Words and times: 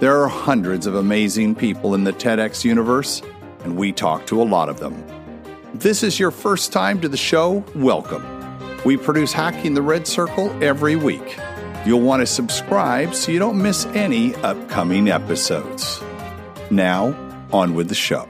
There 0.00 0.18
are 0.18 0.28
hundreds 0.28 0.86
of 0.86 0.94
amazing 0.94 1.56
people 1.56 1.94
in 1.94 2.04
the 2.04 2.12
TEDx 2.14 2.64
universe, 2.64 3.20
and 3.64 3.76
we 3.76 3.92
talk 3.92 4.26
to 4.28 4.40
a 4.40 4.44
lot 4.44 4.70
of 4.70 4.80
them. 4.80 5.04
This 5.74 6.02
is 6.02 6.18
your 6.18 6.30
first 6.30 6.72
time 6.72 7.02
to 7.02 7.08
the 7.10 7.18
show, 7.18 7.62
welcome. 7.74 8.24
We 8.82 8.96
produce 8.96 9.34
Hacking 9.34 9.74
the 9.74 9.82
Red 9.82 10.06
Circle 10.06 10.56
every 10.64 10.96
week. 10.96 11.38
You'll 11.84 12.00
want 12.00 12.20
to 12.20 12.26
subscribe 12.26 13.14
so 13.14 13.30
you 13.30 13.38
don't 13.38 13.60
miss 13.60 13.84
any 13.88 14.34
upcoming 14.36 15.10
episodes. 15.10 16.02
Now, 16.70 17.14
on 17.52 17.74
with 17.74 17.90
the 17.90 17.94
show. 17.94 18.26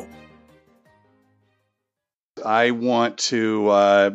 I 2.45 2.73
want 2.73 3.17
to 3.19 3.69
uh, 3.69 4.11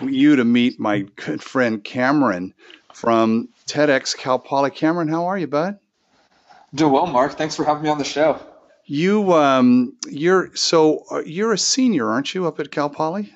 you 0.00 0.36
to 0.36 0.44
meet 0.46 0.80
my 0.80 1.00
good 1.16 1.42
friend 1.42 1.84
Cameron 1.84 2.54
from 2.94 3.50
TEDx 3.66 4.16
Cal 4.16 4.38
Poly. 4.38 4.70
Cameron, 4.70 5.08
how 5.08 5.26
are 5.26 5.36
you, 5.36 5.46
bud? 5.46 5.78
Doing 6.74 6.92
well, 6.92 7.06
Mark. 7.06 7.38
Thanks 7.38 7.54
for 7.54 7.64
having 7.64 7.82
me 7.82 7.88
on 7.88 7.98
the 7.98 8.04
show. 8.04 8.40
You, 8.86 9.32
um, 9.32 9.96
you're 10.08 10.54
so 10.54 11.04
uh, 11.10 11.22
you're 11.24 11.52
a 11.52 11.58
senior, 11.58 12.08
aren't 12.10 12.34
you, 12.34 12.46
up 12.46 12.60
at 12.60 12.70
Cal 12.70 12.90
Poly? 12.90 13.32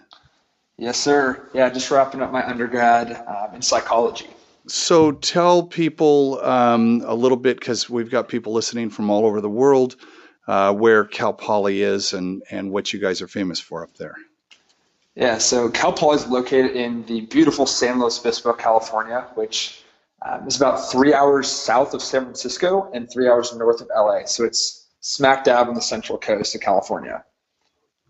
Yes, 0.77 0.99
sir. 0.99 1.49
Yeah, 1.55 1.71
just 1.71 1.91
wrapping 1.91 2.21
up 2.21 2.31
my 2.31 2.47
undergrad 2.47 3.13
um, 3.27 3.55
in 3.55 3.63
psychology. 3.63 4.27
So 4.67 5.13
tell 5.13 5.63
people 5.63 6.41
um, 6.43 7.03
a 7.07 7.15
little 7.15 7.39
bit 7.39 7.59
because 7.59 7.89
we've 7.89 8.11
got 8.11 8.29
people 8.29 8.53
listening 8.53 8.91
from 8.91 9.09
all 9.09 9.25
over 9.25 9.41
the 9.41 9.49
world 9.49 9.97
uh, 10.47 10.75
where 10.75 11.05
Cal 11.05 11.33
Poly 11.33 11.83
is 11.83 12.13
and 12.13 12.43
and 12.51 12.71
what 12.71 12.93
you 12.93 12.99
guys 12.99 13.23
are 13.23 13.29
famous 13.29 13.61
for 13.61 13.83
up 13.83 13.97
there. 13.97 14.17
Yeah, 15.15 15.39
so 15.39 15.69
Cal 15.69 15.93
Poly 15.93 16.17
is 16.17 16.27
located 16.27 16.73
in 16.73 17.05
the 17.07 17.23
beautiful 17.23 17.67
San 17.67 17.99
Luis 17.99 18.21
Obispo, 18.21 18.53
California, 18.53 19.27
which 19.35 19.83
um, 20.25 20.47
is 20.47 20.57
about 20.57 20.91
three 20.91 21.15
hours 21.15 21.49
south 21.49 21.95
of 21.95 22.03
San 22.03 22.23
Francisco 22.23 22.91
and 22.93 23.11
three 23.11 23.29
hours 23.29 23.55
north 23.55 23.81
of 23.81 23.89
LA. 23.95 24.25
So 24.25 24.45
it's 24.45 24.89
smack 25.01 25.45
dab 25.45 25.69
on 25.69 25.75
the 25.75 25.81
central 25.81 26.19
coast 26.19 26.55
of 26.55 26.61
California. 26.61 27.25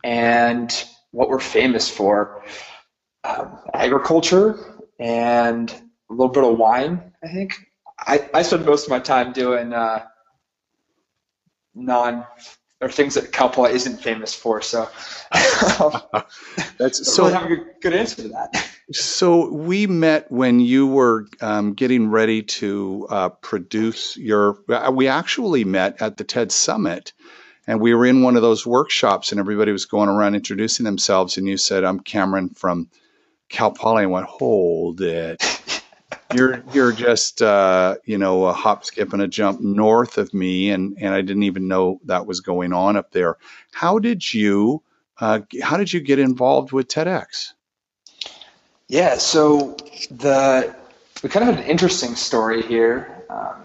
And 0.04 0.72
what 1.10 1.28
we're 1.28 1.38
famous 1.38 1.88
for, 1.88 2.44
um, 3.24 3.58
agriculture 3.74 4.58
and 4.98 5.70
a 5.70 6.12
little 6.12 6.28
bit 6.28 6.44
of 6.44 6.56
wine, 6.56 7.12
I 7.22 7.28
think. 7.28 7.58
I, 7.98 8.28
I 8.32 8.42
spend 8.42 8.64
most 8.64 8.84
of 8.84 8.90
my 8.90 9.00
time 9.00 9.32
doing 9.32 9.72
uh, 9.72 10.04
non 11.74 12.24
or 12.80 12.88
things 12.88 13.14
that 13.14 13.32
Cal 13.32 13.64
isn't 13.66 14.00
famous 14.00 14.34
for. 14.34 14.62
So 14.62 14.88
that's 16.78 17.12
so. 17.12 17.24
Really 17.24 17.34
have 17.34 17.44
a 17.44 17.48
good, 17.48 17.66
good 17.80 17.94
answer 17.94 18.22
to 18.22 18.28
that. 18.28 18.67
So 18.90 19.50
we 19.50 19.86
met 19.86 20.32
when 20.32 20.60
you 20.60 20.86
were 20.86 21.26
um, 21.42 21.74
getting 21.74 22.08
ready 22.08 22.42
to 22.42 23.06
uh, 23.10 23.28
produce 23.28 24.16
your. 24.16 24.58
Uh, 24.66 24.90
we 24.94 25.08
actually 25.08 25.64
met 25.64 26.00
at 26.00 26.16
the 26.16 26.24
TED 26.24 26.50
Summit, 26.50 27.12
and 27.66 27.80
we 27.80 27.92
were 27.92 28.06
in 28.06 28.22
one 28.22 28.36
of 28.36 28.42
those 28.42 28.66
workshops, 28.66 29.30
and 29.30 29.38
everybody 29.38 29.72
was 29.72 29.84
going 29.84 30.08
around 30.08 30.36
introducing 30.36 30.84
themselves, 30.84 31.36
and 31.36 31.46
you 31.46 31.58
said, 31.58 31.84
"I'm 31.84 32.00
Cameron 32.00 32.50
from 32.50 32.88
Cal 33.50 33.72
Poly." 33.72 34.04
I 34.04 34.06
went, 34.06 34.26
"Hold 34.26 35.02
it." 35.02 35.42
you're 36.34 36.62
you're 36.72 36.92
just 36.92 37.42
uh, 37.42 37.96
you 38.06 38.16
know 38.16 38.46
a 38.46 38.54
hop, 38.54 38.86
skip, 38.86 39.12
and 39.12 39.20
a 39.20 39.28
jump 39.28 39.60
north 39.60 40.16
of 40.16 40.32
me, 40.32 40.70
and 40.70 40.96
and 40.98 41.14
I 41.14 41.20
didn't 41.20 41.42
even 41.42 41.68
know 41.68 42.00
that 42.04 42.26
was 42.26 42.40
going 42.40 42.72
on 42.72 42.96
up 42.96 43.10
there. 43.12 43.36
How 43.70 43.98
did 43.98 44.32
you 44.32 44.82
uh, 45.20 45.40
how 45.62 45.76
did 45.76 45.92
you 45.92 46.00
get 46.00 46.18
involved 46.18 46.72
with 46.72 46.88
TEDx? 46.88 47.52
Yeah, 48.88 49.18
so 49.18 49.76
the 50.10 50.74
we 51.22 51.28
kind 51.28 51.48
of 51.48 51.54
had 51.54 51.64
an 51.64 51.70
interesting 51.70 52.14
story 52.14 52.62
here. 52.62 53.24
Um, 53.28 53.64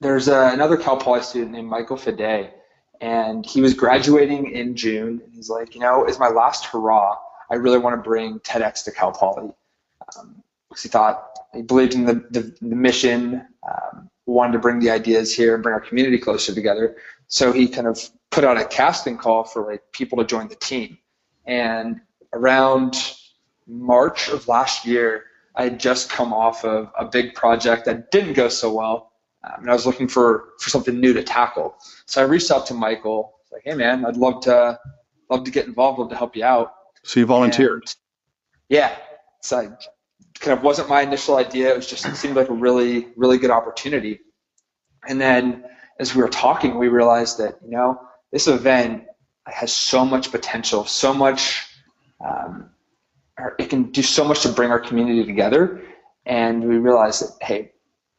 there's 0.00 0.28
a, 0.28 0.50
another 0.52 0.76
Cal 0.76 0.96
Poly 0.96 1.22
student 1.22 1.52
named 1.52 1.68
Michael 1.68 1.96
Fede, 1.96 2.52
and 3.00 3.44
he 3.44 3.60
was 3.60 3.74
graduating 3.74 4.52
in 4.52 4.76
June. 4.76 5.20
And 5.24 5.34
he's 5.34 5.48
like, 5.48 5.74
you 5.74 5.80
know, 5.80 6.04
it's 6.04 6.18
my 6.18 6.28
last 6.28 6.66
hurrah, 6.66 7.16
I 7.50 7.54
really 7.54 7.78
want 7.78 7.96
to 7.96 8.02
bring 8.02 8.38
TEDx 8.40 8.84
to 8.84 8.92
Cal 8.92 9.12
Poly. 9.12 9.50
Um, 10.16 10.42
because 10.68 10.82
he 10.82 10.88
thought 10.88 11.30
he 11.54 11.62
believed 11.62 11.94
in 11.94 12.04
the, 12.04 12.14
the, 12.30 12.54
the 12.60 12.76
mission, 12.76 13.46
um, 13.66 14.10
wanted 14.26 14.52
to 14.52 14.58
bring 14.58 14.78
the 14.78 14.90
ideas 14.90 15.34
here 15.34 15.54
and 15.54 15.62
bring 15.62 15.72
our 15.72 15.80
community 15.80 16.18
closer 16.18 16.54
together. 16.54 16.96
So 17.28 17.52
he 17.52 17.66
kind 17.66 17.86
of 17.86 17.98
put 18.30 18.44
out 18.44 18.58
a 18.58 18.64
casting 18.64 19.16
call 19.16 19.44
for 19.44 19.70
like 19.70 19.82
people 19.92 20.18
to 20.18 20.24
join 20.24 20.48
the 20.48 20.56
team. 20.56 20.98
And 21.46 22.00
around 22.32 22.96
March 23.66 24.28
of 24.28 24.48
last 24.48 24.86
year, 24.86 25.24
I 25.54 25.64
had 25.64 25.80
just 25.80 26.10
come 26.10 26.32
off 26.32 26.64
of 26.64 26.90
a 26.98 27.04
big 27.04 27.34
project 27.34 27.86
that 27.86 28.10
didn't 28.10 28.34
go 28.34 28.48
so 28.48 28.72
well, 28.72 29.12
um, 29.44 29.62
and 29.62 29.70
I 29.70 29.72
was 29.72 29.86
looking 29.86 30.08
for 30.08 30.50
for 30.60 30.70
something 30.70 31.00
new 31.00 31.12
to 31.14 31.22
tackle. 31.22 31.76
So 32.06 32.22
I 32.22 32.24
reached 32.24 32.50
out 32.50 32.66
to 32.66 32.74
Michael, 32.74 33.34
like, 33.50 33.62
"Hey, 33.64 33.74
man, 33.74 34.04
I'd 34.04 34.16
love 34.16 34.42
to 34.42 34.78
love 35.30 35.44
to 35.44 35.50
get 35.50 35.66
involved, 35.66 35.98
love 35.98 36.10
to 36.10 36.16
help 36.16 36.36
you 36.36 36.44
out." 36.44 36.74
So 37.04 37.20
you 37.20 37.26
volunteered? 37.26 37.82
And, 37.86 37.96
yeah. 38.68 38.96
So 39.40 39.58
I 39.58 39.68
kind 40.38 40.58
of 40.58 40.62
wasn't 40.62 40.88
my 40.88 41.02
initial 41.02 41.36
idea. 41.36 41.72
It 41.72 41.76
was 41.76 41.86
just 41.86 42.04
it 42.06 42.16
seemed 42.16 42.36
like 42.36 42.50
a 42.50 42.54
really 42.54 43.08
really 43.16 43.38
good 43.38 43.50
opportunity. 43.50 44.20
And 45.08 45.20
then 45.20 45.64
as 45.98 46.14
we 46.14 46.22
were 46.22 46.28
talking, 46.28 46.78
we 46.78 46.88
realized 46.88 47.38
that 47.38 47.58
you 47.64 47.70
know 47.70 48.00
this 48.30 48.46
event 48.46 49.04
has 49.46 49.72
so 49.72 50.04
much 50.04 50.30
potential, 50.30 50.84
so 50.84 51.14
much. 51.14 51.66
Um, 52.24 52.70
it 53.58 53.70
can 53.70 53.90
do 53.90 54.02
so 54.02 54.24
much 54.24 54.42
to 54.42 54.52
bring 54.52 54.70
our 54.70 54.80
community 54.80 55.24
together. 55.24 55.82
And 56.24 56.64
we 56.64 56.78
realized 56.78 57.22
that, 57.22 57.46
hey, 57.46 57.72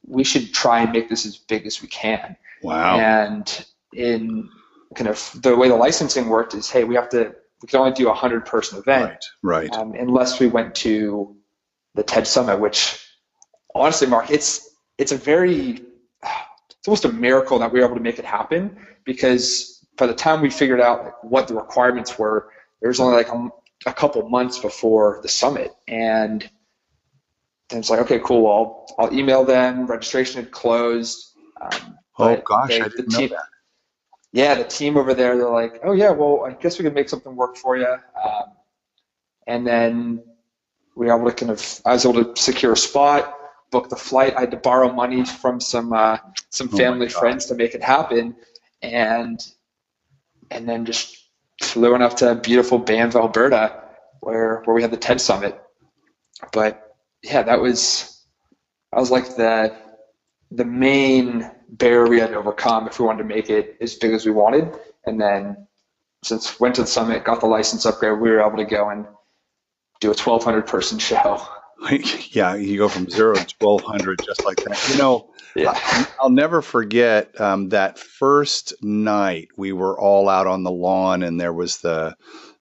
we 0.06 0.24
should 0.24 0.54
try 0.54 0.82
and 0.82 0.92
make 0.92 1.10
this 1.10 1.26
as 1.26 1.38
big 1.38 1.66
as 1.66 1.82
we 1.82 1.88
can. 1.88 2.36
Wow. 2.64 3.00
And 3.00 3.66
in 3.94 4.50
kind 4.96 5.10
of 5.10 5.32
the 5.42 5.56
way 5.56 5.68
the 5.68 5.76
licensing 5.76 6.30
worked 6.30 6.54
is, 6.54 6.70
hey, 6.70 6.84
we 6.84 6.96
have 6.96 7.10
to, 7.10 7.36
we 7.62 7.68
can 7.68 7.80
only 7.80 7.92
do 7.92 8.06
a 8.06 8.10
100 8.10 8.46
person 8.46 8.80
event. 8.80 9.26
Right, 9.44 9.70
right. 9.70 9.74
Um, 9.74 9.94
unless 9.94 10.40
we 10.40 10.48
went 10.48 10.76
to 10.76 11.36
the 11.96 12.04
TED 12.04 12.28
Summit, 12.28 12.60
which 12.60 13.04
honestly, 13.76 14.08
Mark, 14.08 14.30
it's, 14.32 14.76
it's 14.98 15.12
a 15.12 15.18
very, 15.18 15.82
it's 16.22 16.88
almost 16.88 17.06
a 17.06 17.12
miracle 17.12 17.60
that 17.60 17.72
we 17.72 17.80
were 17.80 17.86
able 17.86 17.98
to 17.98 18.02
make 18.02 18.20
it 18.20 18.26
happen 18.26 18.78
because 19.04 19.86
by 19.98 20.08
the 20.08 20.14
time 20.14 20.42
we 20.42 20.50
figured 20.50 20.80
out 20.80 21.04
like, 21.04 21.24
what 21.24 21.48
the 21.48 21.56
requirements 21.56 22.18
were, 22.18 22.52
there 22.80 22.88
was 22.88 23.00
only 23.00 23.16
like 23.18 23.30
a, 23.86 23.94
couple 23.94 24.28
months 24.30 24.60
before 24.60 25.20
the 25.24 25.30
summit, 25.30 25.72
and 25.88 26.50
then 27.70 27.80
it's 27.80 27.90
like, 27.90 28.00
okay, 28.02 28.20
cool. 28.20 28.48
I'll, 28.48 28.96
I'll 28.98 29.14
email 29.14 29.44
them. 29.44 29.86
Registration 29.86 30.44
had 30.44 30.52
closed. 30.52 31.34
Um, 31.60 31.98
oh 32.20 32.42
gosh, 32.46 32.70
they, 32.70 32.82
I 32.82 32.88
didn't 32.88 33.10
team, 33.10 33.30
know 33.30 33.36
that. 33.36 33.46
Yeah, 34.32 34.56
the 34.56 34.64
team 34.64 34.98
over 34.98 35.14
there, 35.14 35.38
they're 35.38 35.50
like, 35.50 35.80
oh 35.84 35.94
yeah, 35.94 36.12
well, 36.12 36.46
I 36.46 36.54
guess 36.54 36.78
we 36.78 36.84
can 36.84 36.94
make 36.94 37.10
something 37.10 37.36
work 37.36 37.58
for 37.58 37.78
you. 37.78 37.96
Um, 38.24 38.44
and 39.48 39.66
then 39.66 40.24
we 40.96 41.08
were 41.08 41.16
able 41.16 41.30
to 41.30 41.36
kind 41.36 41.52
of, 41.52 41.82
I 41.86 41.94
was 41.94 42.06
able 42.06 42.34
to 42.34 42.42
secure 42.42 42.74
a 42.74 42.78
spot, 42.78 43.38
book 43.72 43.90
the 43.90 43.96
flight. 43.96 44.36
I 44.36 44.42
had 44.42 44.52
to 44.52 44.58
borrow 44.58 44.92
money 44.92 45.26
from 45.26 45.60
some 45.60 45.94
uh, 45.94 46.18
some 46.50 46.70
Oh 46.74 46.78
family 46.78 47.08
God. 47.08 47.20
friends 47.20 47.46
to 47.48 47.56
make 47.56 47.76
it 47.76 47.84
happen, 47.84 48.36
and 48.82 49.40
and 50.52 50.68
then 50.68 50.86
just 50.86 51.27
flew 51.62 51.96
enough 51.96 52.16
to 52.18 52.36
beautiful 52.36 52.78
Banff, 52.78 53.16
Alberta, 53.16 53.84
where 54.22 54.62
where 54.66 54.76
we 54.76 54.82
had 54.82 54.92
the 54.92 54.98
TED 54.98 55.22
Summit. 55.22 55.60
But 56.54 56.96
yeah, 57.24 57.44
that 57.44 57.60
was 57.60 58.26
that 58.92 59.00
was 59.00 59.12
like 59.12 59.36
the 59.36 59.76
the 60.52 60.66
main 60.66 61.50
barrier 61.70 62.08
we 62.08 62.20
had 62.20 62.30
to 62.30 62.38
overcome 62.38 62.88
if 62.88 63.00
we 63.00 63.06
wanted 63.06 63.24
to 63.24 63.30
make 63.30 63.50
it 63.50 63.78
as 63.82 63.96
big 63.96 64.14
as 64.14 64.26
we 64.26 64.32
wanted. 64.32 64.72
And 65.06 65.20
then 65.20 65.68
since 66.24 66.60
went 66.60 66.76
to 66.76 66.82
the 66.82 66.88
summit, 66.88 67.24
got 67.24 67.40
the 67.42 67.48
license 67.48 67.86
upgrade, 67.86 68.20
we 68.20 68.30
were 68.30 68.42
able 68.42 68.58
to 68.58 68.66
go 68.66 68.90
and 68.90 69.06
do 70.00 70.08
a 70.08 70.16
1,200 70.16 70.66
person 70.68 71.00
show. 71.00 71.42
yeah, 72.32 72.56
you 72.56 72.78
go 72.78 72.90
from 72.90 73.10
zero 73.10 73.36
to 73.36 73.58
twelve 73.60 73.82
hundred 73.82 74.20
just 74.24 74.44
like 74.46 74.58
that. 74.64 74.90
You 74.90 74.98
know, 74.98 75.30
Yeah. 75.56 75.80
I'll 76.22 76.30
never 76.30 76.62
forget 76.62 77.40
um, 77.40 77.70
that 77.70 77.98
first 77.98 78.74
night 78.82 79.50
we 79.58 79.72
were 79.72 80.00
all 80.00 80.30
out 80.30 80.48
on 80.48 80.64
the 80.64 80.72
lawn, 80.72 81.24
and 81.24 81.40
there 81.40 81.54
was 81.54 81.78
the 81.78 82.16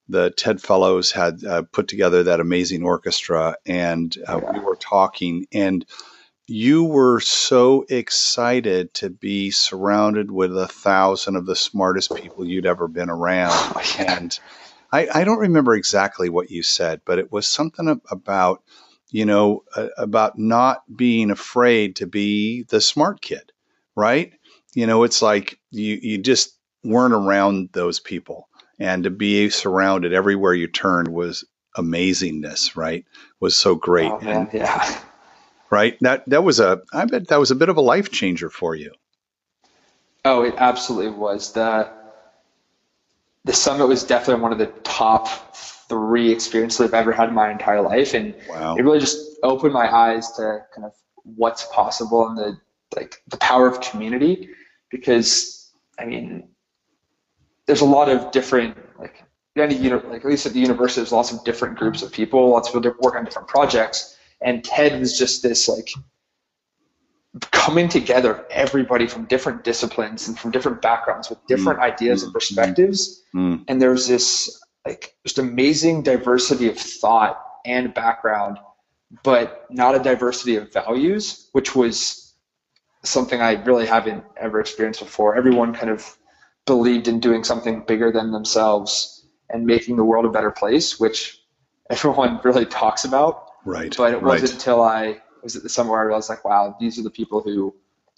the 0.08 0.30
TED 0.30 0.60
Fellows 0.60 1.10
had 1.10 1.44
uh, 1.44 1.62
put 1.72 1.88
together 1.88 2.22
that 2.22 2.40
amazing 2.40 2.84
orchestra, 2.84 3.56
and 3.66 4.16
uh, 4.26 4.40
we 4.52 4.60
were 4.60 4.76
talking, 4.76 5.46
and 5.52 5.84
you 6.46 6.84
were 6.84 7.18
so 7.20 7.84
excited 7.88 8.94
to 8.94 9.10
be 9.10 9.50
surrounded 9.50 10.30
with 10.30 10.56
a 10.56 10.68
thousand 10.68 11.36
of 11.36 11.44
the 11.46 11.56
smartest 11.56 12.14
people 12.14 12.46
you'd 12.46 12.66
ever 12.66 12.86
been 12.86 13.10
around. 13.10 13.50
Oh, 13.52 13.82
yeah. 13.98 14.16
And 14.16 14.38
I, 14.92 15.08
I, 15.12 15.24
don't 15.24 15.40
remember 15.40 15.74
exactly 15.74 16.28
what 16.28 16.50
you 16.50 16.62
said, 16.62 17.00
but 17.04 17.18
it 17.18 17.32
was 17.32 17.48
something 17.48 18.00
about, 18.10 18.62
you 19.10 19.24
know, 19.24 19.62
uh, 19.76 19.88
about 19.96 20.38
not 20.38 20.82
being 20.96 21.30
afraid 21.30 21.96
to 21.96 22.06
be 22.06 22.62
the 22.64 22.80
smart 22.80 23.20
kid, 23.20 23.52
right? 23.94 24.32
You 24.74 24.86
know, 24.86 25.04
it's 25.04 25.22
like 25.22 25.58
you, 25.70 25.98
you 26.02 26.18
just 26.18 26.56
weren't 26.84 27.14
around 27.14 27.70
those 27.72 28.00
people. 28.00 28.48
And 28.78 29.04
to 29.04 29.10
be 29.10 29.48
surrounded 29.48 30.12
everywhere 30.12 30.52
you 30.52 30.66
turned 30.66 31.08
was 31.08 31.44
amazingness, 31.76 32.76
right? 32.76 33.06
Was 33.40 33.56
so 33.56 33.74
great. 33.74 34.12
Oh, 34.12 34.20
man, 34.20 34.36
and, 34.42 34.52
yeah 34.52 35.00
right? 35.70 35.96
That 36.00 36.24
that 36.28 36.44
was 36.44 36.60
a 36.60 36.82
I 36.92 37.04
bet 37.04 37.28
that 37.28 37.40
was 37.40 37.50
a 37.50 37.54
bit 37.54 37.68
of 37.68 37.76
a 37.76 37.80
life 37.80 38.10
changer 38.10 38.50
for 38.50 38.74
you. 38.74 38.92
Oh, 40.24 40.42
it 40.42 40.54
absolutely 40.58 41.12
was. 41.12 41.52
The 41.52 41.88
the 43.44 43.52
summit 43.52 43.86
was 43.86 44.04
definitely 44.04 44.42
one 44.42 44.52
of 44.52 44.58
the 44.58 44.66
top 44.66 45.28
three 45.88 46.32
experiences 46.32 46.80
I've 46.80 46.94
ever 46.94 47.12
had 47.12 47.28
in 47.28 47.34
my 47.34 47.50
entire 47.50 47.80
life. 47.80 48.14
And 48.14 48.34
wow. 48.48 48.76
it 48.76 48.82
really 48.82 49.00
just 49.00 49.38
opened 49.42 49.72
my 49.72 49.92
eyes 49.94 50.32
to 50.32 50.60
kind 50.74 50.84
of 50.84 50.92
what's 51.24 51.66
possible 51.72 52.26
and 52.28 52.38
the 52.38 52.58
like 52.94 53.22
the 53.28 53.36
power 53.38 53.66
of 53.66 53.80
community 53.80 54.50
because 54.90 55.72
I 55.98 56.04
mean 56.04 56.48
there's 57.66 57.80
a 57.80 57.86
lot 57.86 58.08
of 58.08 58.30
different 58.30 58.76
like 58.98 59.24
any 59.56 59.76
like 59.90 60.24
at 60.24 60.24
least 60.24 60.46
at 60.46 60.52
the 60.52 60.60
university 60.60 61.00
there's 61.00 61.12
lots 61.12 61.32
of 61.32 61.42
different 61.44 61.76
groups 61.76 62.02
of 62.02 62.12
people, 62.12 62.50
lots 62.50 62.68
of 62.68 62.82
people 62.82 62.96
work 63.00 63.16
on 63.16 63.24
different 63.24 63.48
projects 63.48 64.16
and 64.40 64.62
ted 64.62 65.00
was 65.00 65.18
just 65.18 65.42
this 65.42 65.68
like 65.68 65.90
coming 67.50 67.88
together 67.88 68.46
everybody 68.50 69.06
from 69.06 69.24
different 69.24 69.64
disciplines 69.64 70.28
and 70.28 70.38
from 70.38 70.50
different 70.50 70.80
backgrounds 70.80 71.28
with 71.28 71.44
different 71.46 71.80
mm. 71.80 71.82
ideas 71.82 72.22
and 72.22 72.30
mm. 72.30 72.34
perspectives 72.34 73.24
mm. 73.34 73.62
and 73.68 73.82
there's 73.82 74.06
this 74.06 74.62
like 74.86 75.14
just 75.24 75.38
amazing 75.38 76.02
diversity 76.02 76.68
of 76.68 76.78
thought 76.78 77.42
and 77.64 77.92
background 77.94 78.58
but 79.22 79.66
not 79.70 79.94
a 79.94 79.98
diversity 79.98 80.56
of 80.56 80.72
values 80.72 81.48
which 81.52 81.74
was 81.74 82.34
something 83.02 83.40
i 83.40 83.52
really 83.64 83.86
haven't 83.86 84.24
ever 84.36 84.60
experienced 84.60 85.00
before 85.00 85.36
everyone 85.36 85.72
kind 85.74 85.90
of 85.90 86.16
believed 86.66 87.08
in 87.08 87.20
doing 87.20 87.44
something 87.44 87.84
bigger 87.86 88.10
than 88.10 88.32
themselves 88.32 89.26
and 89.48 89.64
making 89.64 89.96
the 89.96 90.04
world 90.04 90.24
a 90.24 90.30
better 90.30 90.50
place 90.50 90.98
which 90.98 91.40
everyone 91.90 92.40
really 92.42 92.66
talks 92.66 93.04
about 93.04 93.46
Right. 93.66 93.94
But 93.94 94.12
it 94.12 94.22
wasn't 94.22 94.42
right. 94.42 94.52
until 94.52 94.80
I 94.80 95.20
was 95.42 95.56
at 95.56 95.62
the 95.62 95.68
summer 95.68 95.90
where 95.90 96.00
I 96.00 96.04
realized 96.04 96.30
like, 96.30 96.44
wow, 96.44 96.76
these 96.80 96.98
are 96.98 97.02
the 97.02 97.10
people 97.10 97.42
who 97.42 97.74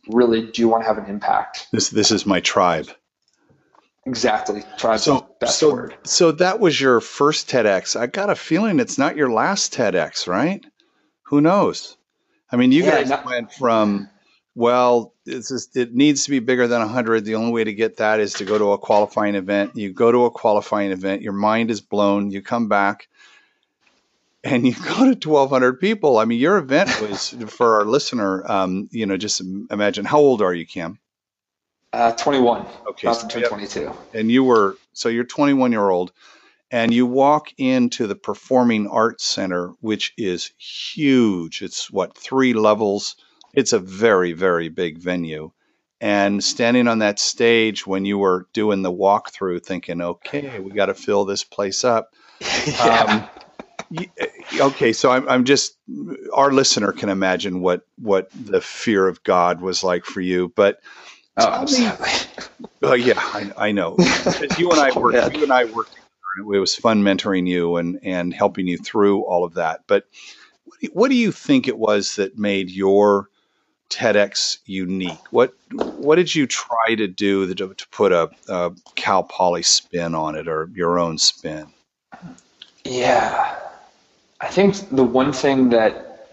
really 0.09 0.47
do 0.47 0.69
want 0.69 0.83
to 0.85 0.87
have 0.87 0.99
an 0.99 1.07
impact. 1.07 1.67
This 1.73 1.89
this 1.89 2.13
is 2.13 2.27
my 2.27 2.41
tribe. 2.41 2.91
Exactly. 4.09 4.65
Tribe's 4.79 5.03
so, 5.05 5.29
best 5.39 5.59
so, 5.59 5.73
word. 5.73 5.97
So 6.05 6.33
that 6.33 6.61
was 6.61 6.81
your 6.81 7.01
first 7.01 7.51
TEDx. 7.51 7.99
I 7.99 8.07
got 8.07 8.31
a 8.31 8.35
feeling 8.35 8.81
it's 8.81 8.99
not 8.99 9.17
your 9.17 9.31
last 9.31 9.75
TEDx, 9.75 10.27
right? 10.27 10.65
Who 11.25 11.41
knows? 11.41 11.97
I 12.51 12.57
mean, 12.57 12.73
you 12.73 12.85
yeah, 12.85 12.91
guys 12.91 13.11
not, 13.11 13.27
went 13.27 13.53
from 13.53 14.09
well, 14.55 15.15
just, 15.27 15.77
it 15.77 15.95
needs 15.95 16.25
to 16.25 16.31
be 16.31 16.39
bigger 16.39 16.67
than 16.67 16.81
100. 16.81 17.25
The 17.25 17.35
only 17.35 17.53
way 17.53 17.65
to 17.65 17.75
get 17.75 17.99
that 17.99 18.19
is 18.19 18.33
to 18.35 18.45
go 18.45 18.57
to 18.57 18.73
a 18.73 18.79
qualifying 18.79 19.35
event. 19.35 19.77
You 19.77 19.93
go 19.93 20.11
to 20.11 20.25
a 20.25 20.31
qualifying 20.31 20.91
event, 20.91 21.23
your 21.23 21.35
mind 21.35 21.71
is 21.71 21.81
blown. 21.81 22.31
You 22.31 22.43
come 22.43 22.69
back, 22.69 23.09
and 24.43 24.67
you 24.67 24.73
go 24.99 25.15
to 25.15 25.29
1200 25.29 25.81
people 25.81 26.19
i 26.19 26.25
mean 26.25 26.39
your 26.39 26.59
event 26.59 26.89
was 27.01 27.31
for 27.49 27.77
our 27.77 27.85
listener 27.85 28.49
um, 28.51 28.89
you 28.93 29.07
know 29.07 29.17
just 29.17 29.41
imagine 29.41 30.05
how 30.05 30.19
old 30.19 30.43
are 30.43 30.55
you 30.55 30.67
cam 30.67 30.99
uh, 31.93 32.13
21 32.13 32.67
okay 32.89 33.13
so, 33.13 33.49
22 33.49 33.93
and 34.15 34.31
you 34.31 34.45
were 34.45 34.77
so 34.93 35.09
you're 35.09 35.25
21 35.25 35.73
year 35.73 35.89
old 35.89 36.13
and 36.71 36.93
you 36.93 37.07
walk 37.07 37.49
into 37.57 38.07
the 38.07 38.15
performing 38.15 38.87
arts 38.89 39.25
center 39.25 39.73
which 39.81 40.13
is 40.19 40.53
huge. 40.59 41.63
It's 41.63 41.91
what 41.91 42.17
three 42.17 42.53
levels? 42.53 43.17
It's 43.55 43.73
a 43.73 43.79
very 43.79 44.33
very 44.33 44.69
big 44.69 44.99
venue. 44.99 45.53
And 46.01 46.45
standing 46.45 46.87
on 46.87 47.01
that 47.01 47.19
stage 47.19 47.85
when 47.85 48.05
you 48.05 48.19
were 48.19 48.47
doing 48.53 48.83
the 48.83 48.93
walkthrough 48.93 49.65
thinking 49.65 50.01
okay 50.01 50.59
we 50.61 50.71
got 50.73 50.87
to 50.87 50.95
fill 50.95 51.25
this 51.25 51.43
place 51.45 51.85
up 51.85 52.15
yeah. 52.67 53.29
um, 53.29 53.29
okay, 54.61 54.93
so 54.93 55.11
I'm, 55.11 55.29
I'm 55.29 55.45
just 55.45 55.77
our 56.33 56.53
listener 56.53 56.93
can 56.93 57.09
imagine 57.09 57.61
what 57.61 57.83
what 57.97 58.31
the 58.33 58.61
fear 58.61 59.09
of 59.09 59.23
God 59.23 59.61
was 59.61 59.83
like 59.83 60.05
for 60.05 60.21
you, 60.21 60.53
but 60.55 60.81
oh, 61.39 61.67
uh, 62.83 62.93
yeah, 62.95 63.15
I, 63.19 63.53
I 63.57 63.73
know. 63.73 63.97
you 64.59 64.71
and 64.71 64.81
I 64.81 64.99
worked. 64.99 65.35
You 65.35 65.43
and 65.43 65.53
I 65.53 65.65
worked. 65.65 65.95
It 66.39 66.45
was 66.45 66.77
fun 66.77 67.03
mentoring 67.03 67.49
you 67.49 67.77
and 67.77 67.99
and 68.03 68.33
helping 68.33 68.67
you 68.67 68.79
through 68.79 69.23
all 69.23 69.45
of 69.45 69.55
that. 69.55 69.81
But 69.87 70.05
what 70.65 70.79
do 70.81 70.87
you, 70.87 70.91
what 70.93 71.09
do 71.09 71.17
you 71.17 71.33
think 71.33 71.67
it 71.67 71.79
was 71.79 72.17
that 72.17 72.39
made 72.39 72.71
your 72.71 73.29
TEDx 73.91 74.59
unique? 74.67 75.19
What 75.31 75.55
what 75.97 76.17
did 76.17 76.35
you 76.35 76.47
try 76.47 76.95
to 76.97 77.07
do 77.07 77.53
to, 77.55 77.75
to 77.75 77.89
put 77.89 78.13
a, 78.13 78.31
a 78.49 78.73
Cal 78.95 79.25
Poly 79.25 79.63
spin 79.63 80.15
on 80.15 80.37
it 80.37 80.47
or 80.47 80.71
your 80.75 80.99
own 80.99 81.19
spin? 81.19 81.73
Yeah, 82.85 83.59
I 84.41 84.49
think 84.49 84.77
the 84.91 85.05
one 85.05 85.33
thing 85.33 85.71
that 85.71 86.29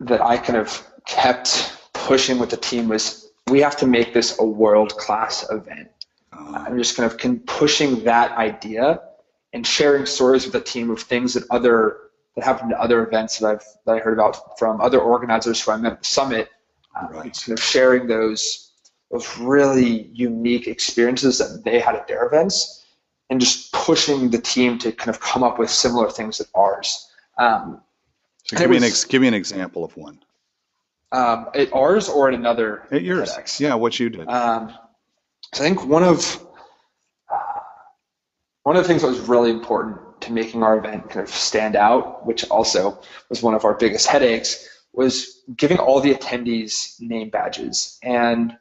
that 0.00 0.20
I 0.20 0.36
kind 0.36 0.58
of 0.58 0.86
kept 1.06 1.76
pushing 1.92 2.38
with 2.38 2.50
the 2.50 2.56
team 2.56 2.88
was 2.88 3.29
we 3.50 3.60
have 3.60 3.76
to 3.78 3.86
make 3.86 4.14
this 4.14 4.38
a 4.38 4.44
world 4.44 4.96
class 4.96 5.48
event. 5.50 5.90
Uh, 6.32 6.64
I'm 6.66 6.78
just 6.78 6.96
kind 6.96 7.10
of 7.10 7.46
pushing 7.46 8.04
that 8.04 8.32
idea 8.32 9.00
and 9.52 9.66
sharing 9.66 10.06
stories 10.06 10.44
with 10.44 10.52
the 10.52 10.60
team 10.60 10.90
of 10.90 11.00
things 11.00 11.34
that 11.34 11.44
other 11.50 11.98
that 12.36 12.44
happened 12.44 12.70
to 12.70 12.80
other 12.80 13.04
events 13.06 13.38
that 13.38 13.48
I've 13.48 13.64
that 13.86 13.96
I 13.96 13.98
heard 13.98 14.14
about 14.14 14.58
from 14.58 14.80
other 14.80 15.00
organizers 15.00 15.60
who 15.60 15.72
I 15.72 15.76
met 15.76 15.92
at 15.92 15.98
the 16.00 16.04
summit. 16.06 16.48
Uh, 16.96 17.08
right. 17.10 17.42
Kind 17.44 17.58
of 17.58 17.62
sharing 17.62 18.06
those 18.06 18.72
those 19.10 19.38
really 19.38 20.08
unique 20.12 20.68
experiences 20.68 21.38
that 21.38 21.64
they 21.64 21.80
had 21.80 21.96
at 21.96 22.06
their 22.06 22.26
events 22.26 22.86
and 23.28 23.40
just 23.40 23.72
pushing 23.72 24.30
the 24.30 24.38
team 24.38 24.78
to 24.78 24.92
kind 24.92 25.10
of 25.10 25.20
come 25.20 25.42
up 25.42 25.58
with 25.58 25.70
similar 25.70 26.10
things 26.10 26.40
at 26.40 26.46
ours. 26.54 27.08
Um, 27.38 27.80
so 28.44 28.56
give 28.56 28.70
me, 28.70 28.76
an 28.76 28.84
ex- 28.84 29.04
give 29.04 29.22
me 29.22 29.28
an 29.28 29.34
example 29.34 29.84
of 29.84 29.96
one. 29.96 30.20
Um, 31.12 31.48
at 31.54 31.72
ours 31.72 32.08
or 32.08 32.28
at 32.28 32.34
another 32.34 32.86
at 32.90 33.02
yours. 33.02 33.32
TEDx? 33.32 33.60
Yeah, 33.60 33.74
what 33.74 33.98
you 33.98 34.10
did. 34.10 34.28
Um, 34.28 34.72
so 35.52 35.64
I 35.64 35.68
think 35.68 35.84
one 35.84 36.04
of 36.04 36.46
one 38.62 38.76
of 38.76 38.82
the 38.82 38.88
things 38.88 39.02
that 39.02 39.08
was 39.08 39.20
really 39.20 39.50
important 39.50 39.98
to 40.20 40.32
making 40.32 40.62
our 40.62 40.78
event 40.78 41.10
kind 41.10 41.20
of 41.20 41.28
stand 41.28 41.74
out, 41.74 42.26
which 42.26 42.48
also 42.50 43.00
was 43.28 43.42
one 43.42 43.54
of 43.54 43.64
our 43.64 43.74
biggest 43.74 44.06
headaches, 44.06 44.68
was 44.92 45.42
giving 45.56 45.78
all 45.78 46.00
the 46.00 46.14
attendees 46.14 47.00
name 47.00 47.30
badges. 47.30 47.98
And 48.02 48.56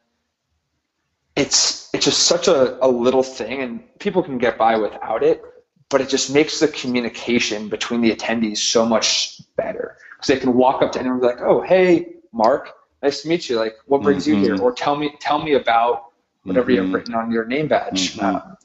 it's 1.39 1.89
it's 1.93 2.05
just 2.05 2.23
such 2.23 2.47
a, 2.47 2.83
a 2.85 2.87
little 2.87 3.23
thing 3.23 3.61
and 3.61 3.99
people 3.99 4.21
can 4.21 4.37
get 4.37 4.57
by 4.57 4.77
without 4.77 5.23
it 5.23 5.41
but 5.89 6.01
it 6.01 6.09
just 6.09 6.31
makes 6.31 6.59
the 6.59 6.67
communication 6.67 7.69
between 7.69 8.01
the 8.01 8.13
attendees 8.15 8.57
so 8.57 8.85
much 8.85 9.41
better 9.55 9.97
because 10.15 10.27
they 10.27 10.37
can 10.39 10.53
walk 10.53 10.81
up 10.81 10.91
to 10.91 10.99
anyone 10.99 11.15
and 11.15 11.21
be 11.21 11.27
like 11.27 11.41
oh 11.41 11.61
hey 11.61 12.13
mark 12.31 12.71
nice 13.01 13.21
to 13.21 13.27
meet 13.27 13.49
you 13.49 13.57
like 13.57 13.75
what 13.85 14.01
brings 14.01 14.25
mm-hmm. 14.25 14.37
you 14.37 14.43
here 14.43 14.55
mm-hmm. 14.55 14.63
or 14.63 14.71
tell 14.71 14.95
me 14.95 15.13
tell 15.19 15.41
me 15.43 15.53
about 15.53 16.05
whatever 16.43 16.65
mm-hmm. 16.65 16.71
you 16.71 16.77
have 16.77 16.85
mm-hmm. 16.85 16.95
written 16.95 17.15
on 17.15 17.31
your 17.31 17.45
name 17.45 17.67
badge 17.67 18.15
mm-hmm. 18.15 18.35
um, 18.35 18.57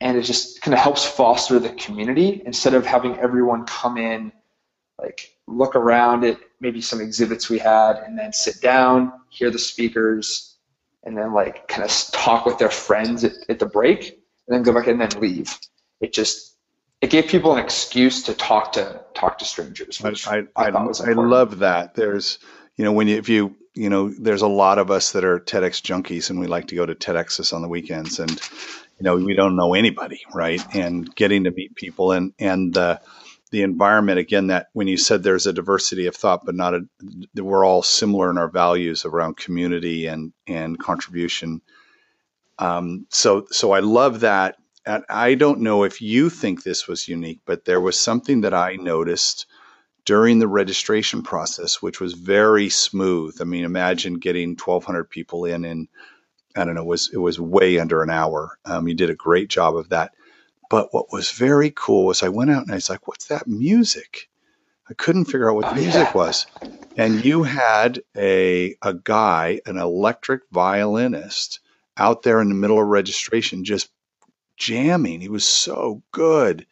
and 0.00 0.16
it 0.16 0.22
just 0.22 0.60
kind 0.60 0.74
of 0.74 0.80
helps 0.80 1.04
foster 1.04 1.58
the 1.58 1.70
community 1.70 2.42
instead 2.46 2.74
of 2.74 2.86
having 2.86 3.16
everyone 3.18 3.64
come 3.66 3.96
in 3.96 4.32
like 5.00 5.30
look 5.46 5.76
around 5.76 6.24
at 6.24 6.38
maybe 6.60 6.80
some 6.80 7.00
exhibits 7.00 7.48
we 7.48 7.58
had 7.58 7.96
and 7.96 8.18
then 8.18 8.32
sit 8.32 8.60
down 8.60 9.12
hear 9.30 9.50
the 9.50 9.58
speakers 9.58 10.48
and 11.04 11.16
then 11.16 11.32
like 11.32 11.66
kind 11.68 11.84
of 11.84 11.90
talk 12.12 12.44
with 12.44 12.58
their 12.58 12.70
friends 12.70 13.24
at, 13.24 13.32
at 13.48 13.58
the 13.58 13.66
break 13.66 14.20
and 14.46 14.54
then 14.54 14.62
go 14.62 14.72
back 14.72 14.86
and 14.86 15.00
then 15.00 15.10
leave. 15.20 15.58
It 16.00 16.12
just 16.12 16.56
it 17.00 17.10
gave 17.10 17.28
people 17.28 17.52
an 17.52 17.64
excuse 17.64 18.22
to 18.24 18.34
talk 18.34 18.72
to 18.72 19.02
talk 19.14 19.38
to 19.38 19.44
strangers. 19.44 20.00
Which 20.00 20.26
I 20.26 20.42
I, 20.56 20.66
I, 20.66 20.70
I, 20.70 21.10
I 21.10 21.12
love 21.12 21.58
that. 21.60 21.94
There's 21.94 22.38
you 22.78 22.84
know 22.84 22.92
when 22.92 23.08
you, 23.08 23.16
if 23.18 23.28
you 23.28 23.54
you 23.74 23.90
know 23.90 24.08
there's 24.08 24.42
a 24.42 24.48
lot 24.48 24.78
of 24.78 24.90
us 24.90 25.12
that 25.12 25.24
are 25.24 25.40
TEDx 25.40 25.82
junkies 25.82 26.30
and 26.30 26.40
we 26.40 26.46
like 26.46 26.68
to 26.68 26.74
go 26.74 26.86
to 26.86 26.94
TEDx's 26.94 27.52
on 27.52 27.60
the 27.60 27.68
weekends 27.68 28.18
and 28.18 28.30
you 28.30 29.04
know 29.04 29.16
we 29.16 29.34
don't 29.34 29.56
know 29.56 29.74
anybody 29.74 30.22
right? 30.32 30.62
And 30.74 31.14
getting 31.14 31.44
to 31.44 31.50
meet 31.50 31.74
people 31.74 32.12
and 32.12 32.32
and 32.38 32.72
the 32.72 33.00
the 33.50 33.62
environment 33.62 34.18
again 34.18 34.46
that 34.48 34.68
when 34.72 34.88
you 34.88 34.96
said 34.96 35.22
there's 35.22 35.46
a 35.46 35.52
diversity 35.52 36.06
of 36.06 36.16
thought 36.16 36.46
but 36.46 36.54
not 36.54 36.74
a 36.74 36.80
we're 37.34 37.64
all 37.64 37.82
similar 37.82 38.30
in 38.30 38.38
our 38.38 38.48
values 38.48 39.04
around 39.04 39.36
community 39.36 40.06
and 40.06 40.32
and 40.46 40.78
contribution. 40.78 41.60
Um, 42.58 43.06
so 43.10 43.46
so 43.50 43.72
i 43.72 43.80
love 43.80 44.20
that. 44.20 44.56
And 44.86 45.04
i 45.08 45.34
don't 45.34 45.60
know 45.60 45.82
if 45.84 46.00
you 46.00 46.30
think 46.30 46.62
this 46.62 46.86
was 46.86 47.08
unique 47.08 47.40
but 47.44 47.64
there 47.64 47.80
was 47.80 47.98
something 47.98 48.42
that 48.42 48.54
i 48.54 48.76
noticed 48.76 49.46
during 50.08 50.38
the 50.38 50.48
registration 50.48 51.22
process, 51.22 51.82
which 51.82 52.00
was 52.00 52.14
very 52.14 52.70
smooth. 52.70 53.36
I 53.42 53.44
mean, 53.44 53.64
imagine 53.64 54.14
getting 54.14 54.56
1,200 54.56 55.04
people 55.04 55.44
in 55.44 55.66
in 55.66 55.86
I 56.56 56.64
don't 56.64 56.74
know, 56.74 56.80
it 56.80 56.86
was 56.86 57.10
it 57.12 57.18
was 57.18 57.38
way 57.38 57.78
under 57.78 58.02
an 58.02 58.08
hour. 58.08 58.58
Um, 58.64 58.88
you 58.88 58.94
did 58.94 59.10
a 59.10 59.14
great 59.14 59.50
job 59.50 59.76
of 59.76 59.90
that. 59.90 60.12
But 60.70 60.94
what 60.94 61.12
was 61.12 61.30
very 61.30 61.70
cool 61.76 62.06
was 62.06 62.22
I 62.22 62.30
went 62.30 62.50
out 62.50 62.62
and 62.62 62.72
I 62.72 62.76
was 62.76 62.88
like, 62.88 63.06
"What's 63.06 63.26
that 63.26 63.46
music?" 63.46 64.30
I 64.88 64.94
couldn't 64.94 65.26
figure 65.26 65.50
out 65.50 65.56
what 65.56 65.66
the 65.66 65.80
oh, 65.80 65.82
music 65.82 66.08
yeah. 66.08 66.12
was. 66.14 66.46
And 66.96 67.22
you 67.22 67.42
had 67.42 68.00
a 68.16 68.76
a 68.80 68.94
guy, 68.94 69.60
an 69.66 69.76
electric 69.76 70.40
violinist, 70.50 71.60
out 71.98 72.22
there 72.22 72.40
in 72.40 72.48
the 72.48 72.54
middle 72.54 72.80
of 72.80 72.88
registration, 72.88 73.62
just 73.62 73.90
jamming. 74.56 75.20
He 75.20 75.28
was 75.28 75.46
so 75.46 76.02
good. 76.12 76.66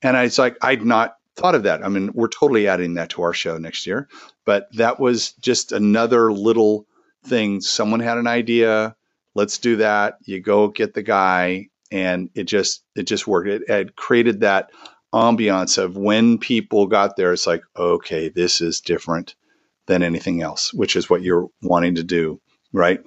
And 0.00 0.16
I 0.16 0.22
was 0.22 0.38
like, 0.38 0.56
I'd 0.62 0.86
not 0.86 1.17
thought 1.38 1.54
of 1.54 1.62
that. 1.62 1.84
I 1.84 1.88
mean, 1.88 2.10
we're 2.12 2.28
totally 2.28 2.66
adding 2.66 2.94
that 2.94 3.10
to 3.10 3.22
our 3.22 3.32
show 3.32 3.58
next 3.58 3.86
year, 3.86 4.08
but 4.44 4.68
that 4.74 4.98
was 4.98 5.32
just 5.34 5.72
another 5.72 6.32
little 6.32 6.86
thing. 7.24 7.60
Someone 7.60 8.00
had 8.00 8.18
an 8.18 8.26
idea. 8.26 8.96
Let's 9.34 9.58
do 9.58 9.76
that. 9.76 10.18
You 10.24 10.40
go 10.40 10.68
get 10.68 10.94
the 10.94 11.02
guy, 11.02 11.68
and 11.92 12.28
it 12.34 12.44
just 12.44 12.82
it 12.96 13.04
just 13.04 13.26
worked. 13.26 13.70
It, 13.70 13.96
created 13.96 14.40
that 14.40 14.70
ambiance 15.14 15.78
of 15.78 15.96
when 15.96 16.38
people 16.38 16.86
got 16.86 17.16
there. 17.16 17.32
It's 17.32 17.46
like, 17.46 17.62
okay, 17.76 18.28
this 18.28 18.60
is 18.60 18.80
different 18.80 19.36
than 19.86 20.02
anything 20.02 20.42
else, 20.42 20.74
which 20.74 20.96
is 20.96 21.08
what 21.08 21.22
you're 21.22 21.48
wanting 21.62 21.94
to 21.94 22.02
do, 22.02 22.40
right? 22.72 23.00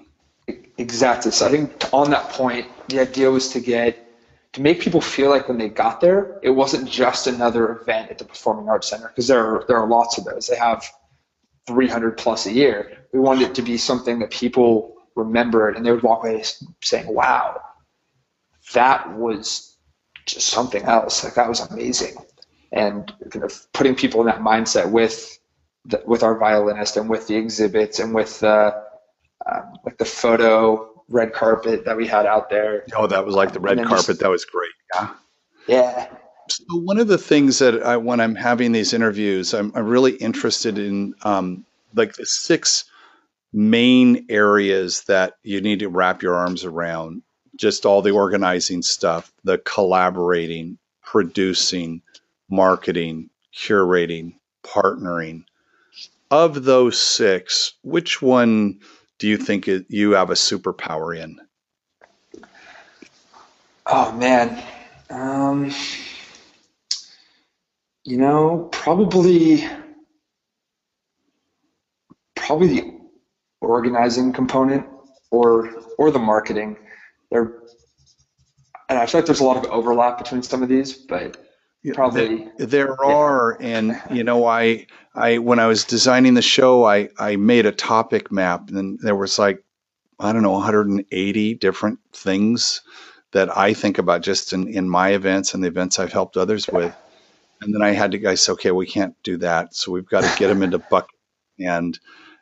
Exactly. 0.78 1.32
So 1.32 1.46
I 1.46 1.52
think 1.52 1.94
on 1.94 2.10
that 2.12 2.30
point, 2.30 2.68
the 2.88 3.02
idea 3.02 3.30
was 3.30 3.50
to 3.50 3.60
get 3.60 4.11
to 4.54 4.62
make 4.62 4.82
people 4.82 5.00
feel 5.02 5.30
like 5.30 5.48
when 5.48 5.58
they 5.58 5.70
got 5.70 6.02
there, 6.02 6.40
it 6.44 6.50
wasn't 6.50 6.90
just 6.90 7.28
another 7.28 7.80
event 7.80 8.12
at 8.12 8.18
the 8.18 8.26
Performing 8.26 8.68
Arts 8.68 8.90
Center 8.90 9.08
because 9.08 9.28
there 9.28 9.40
are 9.40 9.66
there 9.68 9.78
are 9.78 9.88
lots 9.88 10.18
of 10.18 10.26
those. 10.26 10.48
They 10.48 10.58
have 10.58 10.86
300 11.68 12.18
plus 12.18 12.46
a 12.46 12.52
year. 12.52 13.06
We 13.14 13.20
wanted 13.20 13.50
it 13.50 13.56
to 13.56 13.62
be 13.62 13.78
something 13.78 14.20
that 14.20 14.32
people 14.32 14.96
remembered 15.16 15.76
and 15.78 15.86
they 15.86 15.92
would 15.92 16.04
walk 16.04 16.24
away 16.24 16.44
saying, 16.82 17.14
"Wow, 17.14 17.62
that 18.74 19.14
was 19.18 19.78
just 20.26 20.48
something 20.48 20.84
else. 20.84 21.24
Like 21.24 21.36
that 21.36 21.48
was 21.48 21.62
amazing." 21.72 22.16
And 22.74 23.12
kind 23.30 23.46
of 23.46 23.72
putting 23.74 23.96
people 23.96 24.22
in 24.22 24.28
that 24.28 24.40
mindset 24.40 24.92
with 24.92 25.40
the, 25.86 26.02
with 26.06 26.24
our 26.24 26.38
violinist 26.38 26.98
and 26.98 27.10
with 27.10 27.28
the 27.28 27.36
exhibits 27.36 28.00
and 28.00 28.14
with 28.14 28.40
the 28.40 28.84
um, 29.50 29.74
like 29.86 29.98
the 29.98 30.06
photo 30.06 30.91
red 31.12 31.34
carpet 31.34 31.86
that 31.86 31.96
we 31.98 32.08
had 32.08 32.26
out 32.26 32.50
there. 32.50 32.86
Oh, 32.96 33.08
that 33.08 33.26
was 33.26 33.36
like 33.36 33.54
the 33.54 33.60
red 33.60 33.78
carpet. 33.78 34.06
Just, 34.06 34.20
that 34.22 34.30
was 34.30 34.46
great. 34.46 34.72
Yeah. 34.96 35.14
Yeah. 35.68 36.08
So 36.50 36.78
one 36.78 36.98
of 36.98 37.08
the 37.08 37.18
things 37.18 37.60
that 37.60 37.84
I, 37.84 37.98
when 37.98 38.20
I'm 38.20 38.36
having 38.36 38.72
these 38.72 38.94
interviews, 38.94 39.54
I'm, 39.54 39.72
I'm 39.76 39.86
really 39.86 40.14
interested 40.14 40.78
in 40.78 41.14
um, 41.24 41.66
like 41.94 42.16
the 42.16 42.26
six 42.26 42.86
main 43.54 44.26
areas 44.30 45.04
that 45.04 45.36
you 45.44 45.62
need 45.62 45.80
to 45.80 45.90
wrap 45.90 46.22
your 46.22 46.36
arms 46.36 46.66
around. 46.66 47.22
Just 47.56 47.86
all 47.86 48.02
the 48.02 48.12
organizing 48.12 48.82
stuff, 48.82 49.32
the 49.44 49.58
collaborating, 49.60 50.78
producing, 51.04 52.02
marketing, 52.50 53.30
curating, 53.54 54.34
partnering. 54.64 55.44
Of 56.32 56.64
those 56.64 57.00
six, 57.00 57.74
which 57.84 58.22
one 58.22 58.80
do 59.22 59.28
you 59.28 59.38
think 59.38 59.68
it, 59.68 59.86
you 59.88 60.14
have 60.14 60.32
a 60.32 60.34
superpower 60.34 61.16
in? 61.16 61.40
Oh 63.86 64.12
man, 64.14 64.64
um, 65.12 65.72
you 68.04 68.18
know, 68.18 68.68
probably, 68.72 69.64
probably 72.36 72.68
the 72.68 73.00
organizing 73.62 74.34
component 74.34 74.88
or 75.30 75.70
or 76.00 76.10
the 76.10 76.18
marketing. 76.18 76.78
There, 77.30 77.62
and 78.90 78.98
I 78.98 79.06
feel 79.06 79.20
like 79.20 79.28
there's 79.28 79.40
a 79.40 79.44
lot 79.46 79.64
of 79.64 79.72
overlap 79.72 80.18
between 80.18 80.42
some 80.42 80.64
of 80.64 80.70
these, 80.70 80.94
but 80.94 81.38
probably. 81.94 82.50
There, 82.58 82.68
there 82.68 83.06
are 83.06 83.58
and 83.62 84.02
you 84.12 84.24
know 84.24 84.46
i 84.46 84.88
i 85.16 85.38
when 85.40 85.60
i 85.60 85.68
was 85.68 85.84
designing 85.86 86.36
the 86.36 86.42
show 86.42 86.86
i 86.86 87.10
i 87.20 87.36
made 87.36 87.66
a 87.66 87.72
topic 87.72 88.32
map 88.32 88.70
and 88.70 89.00
there 89.02 89.16
was 89.16 89.40
like 89.40 89.64
i 90.20 90.34
don't 90.34 90.44
know 90.44 90.52
180 90.54 91.54
different 91.56 92.00
things 92.14 92.82
that 93.34 93.56
i 93.58 93.74
think 93.74 93.98
about 93.98 94.22
just 94.22 94.54
in 94.54 94.68
in 94.68 94.90
my 94.90 95.10
events 95.10 95.54
and 95.54 95.64
the 95.64 95.70
events 95.70 96.00
i've 96.00 96.14
helped 96.14 96.38
others 96.38 96.68
with. 96.68 96.96
And 97.62 97.74
then 97.74 97.82
i 97.84 97.92
had 97.92 98.12
to 98.12 98.20
guys 98.20 98.50
okay 98.50 98.72
we 98.72 98.88
can't 98.88 99.16
do 99.24 99.38
that. 99.38 99.76
So 99.76 99.92
we've 99.92 100.10
got 100.10 100.24
to 100.24 100.40
get 100.40 100.48
them 100.48 100.64
into 100.64 100.80
bucket. 100.80 101.16
And 101.60 102.00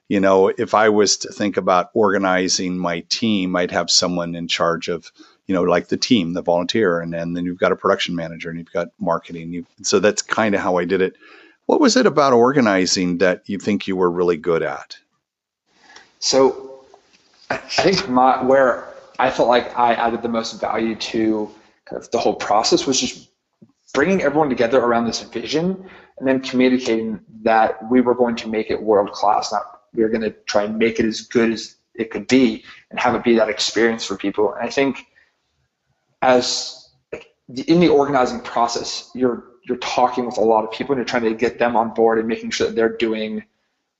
you 0.09 0.19
know 0.19 0.49
if 0.49 0.73
i 0.73 0.89
was 0.89 1.17
to 1.17 1.31
think 1.31 1.57
about 1.57 1.89
organizing 1.93 2.77
my 2.77 3.01
team 3.09 3.55
i'd 3.55 3.71
have 3.71 3.89
someone 3.89 4.35
in 4.35 4.47
charge 4.47 4.89
of 4.89 5.11
you 5.49 5.55
know, 5.55 5.63
like 5.63 5.87
the 5.87 5.97
team, 5.97 6.33
the 6.33 6.43
volunteer, 6.43 7.01
and, 7.01 7.15
and 7.15 7.35
then 7.35 7.43
you've 7.43 7.57
got 7.57 7.71
a 7.71 7.75
production 7.75 8.15
manager 8.15 8.51
and 8.51 8.59
you've 8.59 8.71
got 8.71 8.89
marketing. 8.99 9.51
You, 9.51 9.65
so 9.81 9.97
that's 9.97 10.21
kind 10.21 10.53
of 10.53 10.61
how 10.61 10.77
I 10.77 10.85
did 10.85 11.01
it. 11.01 11.15
What 11.65 11.81
was 11.81 11.97
it 11.97 12.05
about 12.05 12.33
organizing 12.33 13.17
that 13.17 13.41
you 13.49 13.57
think 13.57 13.87
you 13.87 13.95
were 13.95 14.11
really 14.11 14.37
good 14.37 14.61
at? 14.61 14.95
So 16.19 16.85
I 17.49 17.57
think 17.57 18.07
my, 18.07 18.43
where 18.43 18.93
I 19.17 19.31
felt 19.31 19.49
like 19.49 19.75
I 19.75 19.95
added 19.95 20.21
the 20.21 20.29
most 20.29 20.61
value 20.61 20.95
to 20.95 21.49
kind 21.85 21.99
of 21.99 22.11
the 22.11 22.19
whole 22.19 22.35
process 22.35 22.85
was 22.85 22.99
just 22.99 23.29
bringing 23.91 24.21
everyone 24.21 24.49
together 24.49 24.79
around 24.79 25.07
this 25.07 25.23
vision 25.23 25.83
and 26.19 26.27
then 26.27 26.41
communicating 26.41 27.21
that 27.41 27.89
we 27.89 28.01
were 28.01 28.13
going 28.13 28.35
to 28.35 28.47
make 28.47 28.69
it 28.69 28.83
world 28.83 29.11
class. 29.13 29.51
Not 29.51 29.63
we 29.95 30.03
were 30.03 30.09
going 30.09 30.21
to 30.21 30.31
try 30.45 30.65
and 30.65 30.77
make 30.77 30.99
it 30.99 31.07
as 31.07 31.21
good 31.21 31.51
as 31.51 31.75
it 31.95 32.11
could 32.11 32.27
be 32.27 32.63
and 32.91 32.99
have 32.99 33.15
it 33.15 33.23
be 33.23 33.35
that 33.35 33.49
experience 33.49 34.05
for 34.05 34.15
people. 34.15 34.53
And 34.53 34.63
I 34.63 34.69
think 34.69 35.07
as 36.21 36.89
in 37.47 37.79
the 37.79 37.89
organizing 37.89 38.39
process, 38.41 39.09
you're 39.13 39.45
you're 39.67 39.77
talking 39.77 40.25
with 40.25 40.37
a 40.37 40.41
lot 40.41 40.63
of 40.63 40.71
people 40.71 40.93
and 40.93 40.99
you're 40.99 41.05
trying 41.05 41.23
to 41.23 41.33
get 41.33 41.59
them 41.59 41.75
on 41.75 41.93
board 41.93 42.17
and 42.17 42.27
making 42.27 42.49
sure 42.49 42.67
that 42.67 42.75
they're 42.75 42.95
doing 42.97 43.43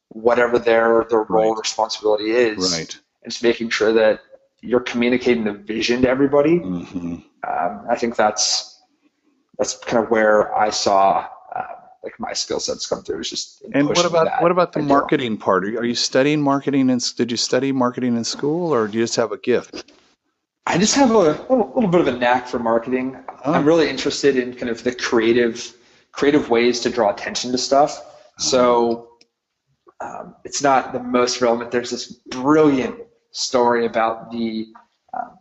whatever 0.09 0.59
their 0.59 1.05
their 1.09 1.23
role 1.23 1.53
right. 1.53 1.59
responsibility 1.59 2.31
is. 2.31 2.73
Right. 2.73 2.99
And 3.23 3.31
just 3.31 3.43
making 3.43 3.69
sure 3.69 3.93
that 3.93 4.21
you're 4.61 4.79
communicating 4.79 5.43
the 5.43 5.53
vision 5.53 6.01
to 6.01 6.09
everybody. 6.09 6.59
Mm-hmm. 6.59 7.15
Um, 7.47 7.85
I 7.89 7.95
think 7.95 8.15
that's 8.15 8.81
that's 9.57 9.77
kind 9.77 10.03
of 10.03 10.09
where 10.09 10.55
I 10.55 10.69
saw 10.69 11.27
uh, 11.55 11.63
like 12.03 12.19
my 12.19 12.33
skill 12.33 12.59
sets 12.59 12.87
come 12.87 13.03
through. 13.03 13.19
Is 13.19 13.29
just 13.29 13.63
and 13.73 13.87
what 13.87 14.05
about 14.05 14.41
what 14.41 14.51
about 14.51 14.73
the 14.73 14.79
ideal. 14.79 14.89
marketing 14.89 15.37
part? 15.37 15.63
Are 15.65 15.85
you 15.85 15.95
studying 15.95 16.41
marketing 16.41 16.89
and 16.89 17.15
did 17.15 17.31
you 17.31 17.37
study 17.37 17.71
marketing 17.71 18.15
in 18.15 18.23
school 18.23 18.73
or 18.73 18.87
do 18.87 18.97
you 18.97 19.03
just 19.03 19.15
have 19.15 19.31
a 19.31 19.37
gift? 19.37 19.91
I 20.69 20.77
just 20.77 20.93
have 20.97 21.09
a 21.09 21.17
little, 21.17 21.71
little 21.73 21.89
bit 21.89 22.01
of 22.01 22.07
a 22.07 22.11
knack 22.11 22.47
for 22.47 22.59
marketing. 22.59 23.17
Oh. 23.43 23.53
I'm 23.53 23.65
really 23.65 23.89
interested 23.89 24.37
in 24.37 24.53
kind 24.53 24.69
of 24.69 24.83
the 24.83 24.93
creative 24.93 25.75
creative 26.11 26.51
ways 26.51 26.81
to 26.81 26.91
draw 26.91 27.11
attention 27.11 27.51
to 27.53 27.57
stuff. 27.57 27.99
So 28.37 29.17
um, 29.99 30.35
it's 30.45 30.61
not 30.61 30.93
the 30.93 30.99
most 30.99 31.41
relevant. 31.41 31.71
There's 31.71 31.89
this 31.89 32.11
brilliant 32.11 32.99
story 33.31 33.87
about 33.87 34.31
the 34.31 34.67
um, 35.11 35.39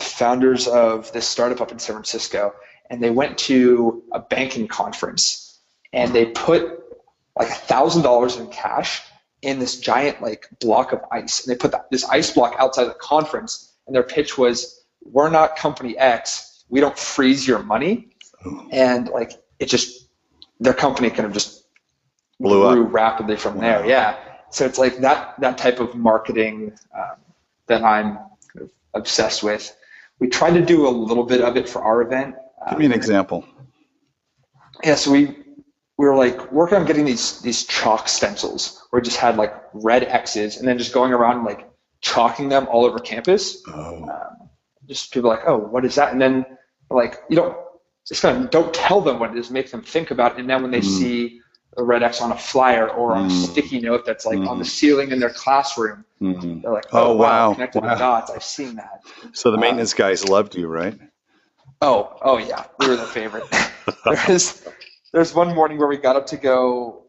founders 0.00 0.68
of 0.68 1.10
this 1.12 1.26
startup 1.26 1.62
up 1.62 1.72
in 1.72 1.78
San 1.78 1.94
Francisco, 1.94 2.52
and 2.90 3.02
they 3.02 3.10
went 3.10 3.38
to 3.38 4.02
a 4.12 4.20
banking 4.20 4.68
conference, 4.68 5.60
and 5.94 6.12
they 6.12 6.26
put 6.26 6.78
like 7.38 7.48
a 7.48 7.54
thousand 7.54 8.02
dollars 8.02 8.36
in 8.36 8.48
cash 8.48 9.00
in 9.40 9.60
this 9.60 9.80
giant 9.80 10.20
like 10.20 10.46
block 10.60 10.92
of 10.92 11.00
ice, 11.10 11.46
and 11.46 11.54
they 11.54 11.58
put 11.58 11.72
that, 11.72 11.90
this 11.90 12.04
ice 12.04 12.30
block 12.34 12.54
outside 12.58 12.84
the 12.84 12.94
conference 12.94 13.72
and 13.88 13.96
their 13.96 14.04
pitch 14.04 14.38
was, 14.38 14.84
"We're 15.02 15.30
not 15.30 15.56
company 15.56 15.98
X. 15.98 16.64
We 16.68 16.78
don't 16.78 16.96
freeze 16.96 17.48
your 17.48 17.62
money." 17.64 18.10
And 18.70 19.08
like 19.08 19.32
it 19.58 19.66
just, 19.66 20.08
their 20.60 20.74
company 20.74 21.10
kind 21.10 21.26
of 21.26 21.32
just 21.32 21.64
blew 22.38 22.70
grew 22.70 22.86
up 22.86 22.92
rapidly 22.92 23.36
from 23.36 23.56
wow. 23.56 23.60
there. 23.60 23.86
Yeah. 23.86 24.16
So 24.50 24.64
it's 24.64 24.78
like 24.78 24.98
that 24.98 25.34
that 25.40 25.58
type 25.58 25.80
of 25.80 25.94
marketing 25.96 26.72
um, 26.96 27.16
that 27.66 27.82
I'm 27.82 28.14
kind 28.52 28.62
of 28.62 28.70
obsessed 28.94 29.42
with. 29.42 29.74
We 30.20 30.28
tried 30.28 30.52
to 30.52 30.64
do 30.64 30.86
a 30.86 30.90
little 30.90 31.24
bit 31.24 31.40
of 31.40 31.56
it 31.56 31.68
for 31.68 31.82
our 31.82 32.02
event. 32.02 32.36
Give 32.70 32.78
me 32.78 32.86
an 32.86 32.92
um, 32.92 32.98
example. 32.98 33.44
Yeah, 34.84 34.94
so 34.94 35.10
we 35.10 35.36
we 35.98 36.06
were 36.06 36.16
like 36.16 36.52
working 36.52 36.78
on 36.78 36.86
getting 36.86 37.04
these 37.04 37.40
these 37.40 37.64
chalk 37.64 38.08
stencils 38.08 38.86
where 38.90 39.00
we 39.00 39.04
just 39.04 39.18
had 39.18 39.36
like 39.36 39.54
red 39.74 40.04
X's 40.04 40.56
and 40.56 40.66
then 40.66 40.78
just 40.78 40.94
going 40.94 41.12
around 41.12 41.44
like 41.44 41.67
chalking 42.00 42.48
them 42.48 42.66
all 42.70 42.84
over 42.84 42.98
campus. 42.98 43.62
Oh. 43.68 44.04
Um, 44.04 44.48
just 44.86 45.12
people 45.12 45.30
like, 45.30 45.42
oh, 45.46 45.58
what 45.58 45.84
is 45.84 45.96
that? 45.96 46.12
And 46.12 46.20
then 46.20 46.46
like 46.90 47.18
you 47.28 47.36
don't 47.36 47.56
just 48.06 48.22
kind 48.22 48.42
of 48.42 48.50
don't 48.50 48.72
tell 48.72 49.00
them 49.00 49.18
what 49.18 49.30
it 49.30 49.38
is, 49.38 49.50
make 49.50 49.70
them 49.70 49.82
think 49.82 50.10
about 50.10 50.32
it. 50.32 50.40
And 50.40 50.48
then 50.48 50.62
when 50.62 50.70
they 50.70 50.80
mm. 50.80 50.84
see 50.84 51.40
a 51.76 51.84
red 51.84 52.02
X 52.02 52.20
on 52.22 52.32
a 52.32 52.36
flyer 52.36 52.88
or 52.88 53.12
on 53.12 53.28
mm. 53.28 53.32
a 53.32 53.46
sticky 53.46 53.80
note 53.80 54.06
that's 54.06 54.24
like 54.24 54.38
mm. 54.38 54.48
on 54.48 54.58
the 54.58 54.64
mm. 54.64 54.68
ceiling 54.68 55.10
in 55.10 55.20
their 55.20 55.30
classroom, 55.30 56.04
mm. 56.20 56.62
they're 56.62 56.72
like, 56.72 56.86
oh, 56.92 57.12
oh 57.12 57.16
wow, 57.16 57.52
connected 57.52 57.82
wow. 57.82 57.94
the 57.94 57.98
dots. 57.98 58.30
I've 58.30 58.42
seen 58.42 58.76
that. 58.76 59.02
So 59.32 59.50
the 59.50 59.58
maintenance 59.58 59.92
um, 59.92 59.98
guys 59.98 60.26
loved 60.26 60.54
you, 60.54 60.66
right? 60.66 60.98
Oh, 61.82 62.16
oh 62.22 62.38
yeah, 62.38 62.64
we 62.78 62.88
were 62.88 62.96
the 62.96 63.04
favorite. 63.04 63.44
there's 64.26 64.66
there's 65.12 65.34
one 65.34 65.54
morning 65.54 65.78
where 65.78 65.88
we 65.88 65.98
got 65.98 66.16
up 66.16 66.26
to 66.28 66.36
go 66.36 67.04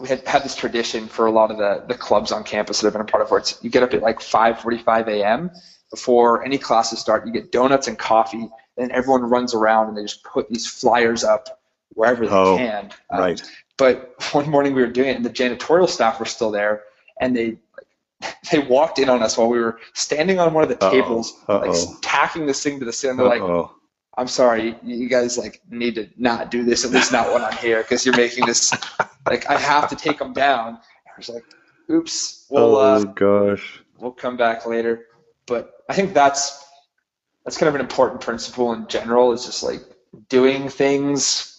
we 0.00 0.08
had 0.08 0.26
had 0.26 0.42
this 0.42 0.56
tradition 0.56 1.06
for 1.06 1.26
a 1.26 1.30
lot 1.30 1.50
of 1.50 1.58
the 1.58 1.84
the 1.86 1.94
clubs 1.94 2.32
on 2.32 2.42
campus 2.44 2.80
that 2.80 2.86
I've 2.86 2.92
been 2.94 3.02
a 3.02 3.04
part 3.04 3.22
of, 3.22 3.30
where 3.30 3.40
it's 3.40 3.62
you 3.62 3.70
get 3.70 3.82
up 3.82 3.92
at 3.94 4.02
like 4.02 4.20
5:45 4.20 5.08
a.m. 5.08 5.50
before 5.90 6.44
any 6.44 6.58
classes 6.58 6.98
start. 6.98 7.26
You 7.26 7.32
get 7.32 7.52
donuts 7.52 7.86
and 7.88 7.98
coffee, 7.98 8.48
and 8.76 8.90
everyone 8.92 9.22
runs 9.22 9.54
around 9.54 9.88
and 9.88 9.96
they 9.96 10.02
just 10.02 10.24
put 10.24 10.48
these 10.48 10.66
flyers 10.66 11.22
up 11.24 11.60
wherever 11.94 12.26
they 12.26 12.32
Oh, 12.32 12.56
can. 12.56 12.90
Um, 13.10 13.20
Right. 13.20 13.42
but 13.76 14.14
one 14.32 14.48
morning 14.48 14.74
we 14.74 14.80
were 14.82 14.88
doing 14.88 15.08
it, 15.10 15.16
and 15.16 15.24
the 15.24 15.30
janitorial 15.30 15.88
staff 15.88 16.18
were 16.18 16.26
still 16.26 16.50
there, 16.50 16.84
and 17.20 17.36
they 17.36 17.58
they 18.52 18.58
walked 18.58 18.98
in 18.98 19.08
on 19.08 19.22
us 19.22 19.36
while 19.36 19.48
we 19.48 19.58
were 19.60 19.78
standing 19.94 20.38
on 20.38 20.54
one 20.54 20.62
of 20.62 20.68
the 20.70 20.82
Uh-oh. 20.84 20.90
tables, 20.90 21.34
like 21.48 21.70
Uh-oh. 21.70 21.96
tacking 22.02 22.46
this 22.46 22.62
thing 22.62 22.78
to 22.78 22.84
the 22.84 22.92
ceiling. 22.92 23.16
They're 23.18 23.26
like, 23.26 23.42
Uh-oh. 23.42 23.72
"I'm 24.16 24.28
sorry, 24.28 24.76
you 24.82 25.08
guys 25.08 25.38
like 25.38 25.60
need 25.70 25.94
to 25.96 26.08
not 26.16 26.50
do 26.50 26.64
this, 26.64 26.84
at 26.84 26.90
least 26.90 27.12
not 27.12 27.32
when 27.32 27.42
I'm 27.42 27.56
here, 27.56 27.82
because 27.82 28.04
you're 28.04 28.16
making 28.16 28.46
this 28.46 28.72
like 29.26 29.48
I 29.48 29.58
have 29.58 29.88
to 29.90 29.96
take 29.96 30.18
them 30.18 30.32
down." 30.32 30.78
I 31.06 31.10
was 31.16 31.28
like, 31.28 31.44
"Oops, 31.90 32.46
we'll 32.50 32.76
oh 32.76 32.80
uh, 32.80 33.04
gosh. 33.04 33.82
we'll 33.98 34.12
come 34.12 34.36
back 34.36 34.66
later." 34.66 35.06
But 35.46 35.72
I 35.88 35.94
think 35.94 36.14
that's 36.14 36.64
that's 37.44 37.58
kind 37.58 37.68
of 37.68 37.74
an 37.74 37.80
important 37.80 38.20
principle 38.20 38.72
in 38.72 38.86
general. 38.88 39.32
Is 39.32 39.46
just 39.46 39.62
like 39.62 39.80
doing 40.28 40.68
things 40.68 41.50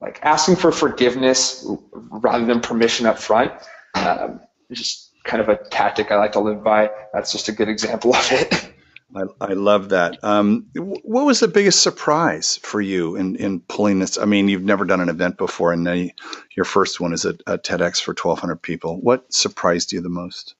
like 0.00 0.20
asking 0.22 0.56
for 0.56 0.70
forgiveness 0.70 1.66
rather 1.92 2.44
than 2.44 2.60
permission 2.60 3.06
up 3.06 3.18
front. 3.18 3.52
Um, 3.94 4.40
it's 4.70 4.80
just 4.80 5.12
kind 5.24 5.40
of 5.40 5.48
a 5.48 5.56
tactic 5.70 6.10
I 6.10 6.16
like 6.16 6.32
to 6.32 6.40
live 6.40 6.62
by. 6.62 6.90
That's 7.12 7.32
just 7.32 7.48
a 7.48 7.52
good 7.52 7.68
example 7.68 8.14
of 8.14 8.32
it. 8.32 8.72
I, 9.14 9.22
I 9.40 9.52
love 9.54 9.90
that. 9.90 10.22
Um, 10.22 10.66
what 10.74 11.26
was 11.26 11.40
the 11.40 11.48
biggest 11.48 11.82
surprise 11.82 12.58
for 12.62 12.80
you 12.80 13.16
in, 13.16 13.36
in 13.36 13.60
pulling 13.60 13.98
this? 14.00 14.18
I 14.18 14.26
mean, 14.26 14.48
you've 14.48 14.64
never 14.64 14.84
done 14.84 15.00
an 15.00 15.08
event 15.08 15.38
before, 15.38 15.72
and 15.72 15.86
you- 15.86 16.10
your 16.56 16.64
first 16.64 17.00
one 17.00 17.12
is 17.12 17.24
a, 17.24 17.30
a 17.46 17.58
TEDx 17.58 18.00
for 18.02 18.12
1,200 18.12 18.56
people. 18.56 19.00
What 19.00 19.32
surprised 19.32 19.92
you 19.92 20.00
the 20.00 20.08
most? 20.10 20.54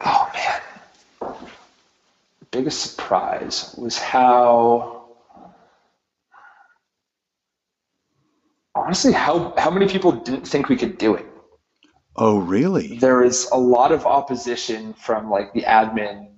Oh 0.00 0.30
man, 0.34 0.62
biggest 2.50 2.82
surprise 2.82 3.74
was 3.78 3.98
how 3.98 5.06
honestly 8.74 9.12
how 9.12 9.54
how 9.58 9.70
many 9.70 9.88
people 9.88 10.12
didn't 10.12 10.46
think 10.46 10.68
we 10.68 10.76
could 10.76 10.98
do 10.98 11.14
it. 11.14 11.26
Oh, 12.16 12.38
really? 12.38 12.98
There 12.98 13.18
was 13.18 13.50
a 13.50 13.58
lot 13.58 13.92
of 13.92 14.06
opposition 14.06 14.94
from 14.94 15.30
like 15.30 15.52
the 15.52 15.62
admin. 15.62 16.33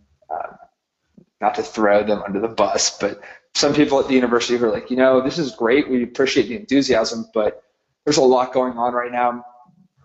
Not 1.40 1.54
to 1.56 1.62
throw 1.62 2.02
them 2.02 2.22
under 2.22 2.40
the 2.40 2.48
bus, 2.48 2.98
but 2.98 3.20
some 3.54 3.74
people 3.74 4.00
at 4.00 4.08
the 4.08 4.14
university 4.14 4.56
were 4.56 4.70
like, 4.70 4.90
you 4.90 4.96
know, 4.96 5.20
this 5.20 5.38
is 5.38 5.52
great. 5.52 5.88
We 5.88 6.02
appreciate 6.02 6.48
the 6.48 6.56
enthusiasm, 6.56 7.26
but 7.34 7.62
there's 8.04 8.16
a 8.16 8.22
lot 8.22 8.52
going 8.52 8.74
on 8.78 8.94
right 8.94 9.12
now. 9.12 9.44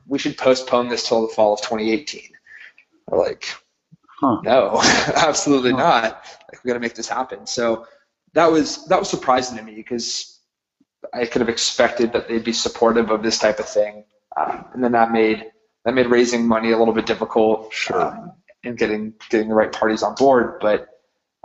We 0.07 0.19
should 0.19 0.37
postpone 0.37 0.89
this 0.89 1.07
till 1.07 1.21
the 1.27 1.33
fall 1.33 1.53
of 1.53 1.61
2018. 1.61 2.21
We're 3.07 3.19
like, 3.19 3.45
Huh. 4.19 4.39
no, 4.43 4.79
absolutely 5.15 5.71
Huh. 5.71 5.77
not. 5.77 6.25
Like 6.51 6.63
we 6.63 6.67
got 6.67 6.73
to 6.75 6.79
make 6.79 6.95
this 6.95 7.07
happen. 7.07 7.47
So 7.47 7.87
that 8.33 8.51
was 8.51 8.85
that 8.87 8.99
was 8.99 9.09
surprising 9.09 9.57
to 9.57 9.63
me 9.63 9.73
because 9.75 10.39
I 11.13 11.25
could 11.25 11.41
have 11.41 11.49
expected 11.49 12.13
that 12.13 12.27
they'd 12.27 12.43
be 12.43 12.53
supportive 12.53 13.09
of 13.09 13.23
this 13.23 13.39
type 13.39 13.59
of 13.59 13.67
thing, 13.67 14.05
um, 14.37 14.65
and 14.73 14.83
then 14.83 14.91
that 14.91 15.11
made 15.11 15.45
that 15.85 15.93
made 15.93 16.07
raising 16.07 16.47
money 16.47 16.71
a 16.71 16.77
little 16.77 16.93
bit 16.93 17.05
difficult. 17.07 17.73
Sure. 17.73 17.99
Um, 18.01 18.33
and 18.63 18.77
getting 18.77 19.13
getting 19.29 19.49
the 19.49 19.55
right 19.55 19.71
parties 19.71 20.03
on 20.03 20.13
board, 20.15 20.59
but 20.61 20.87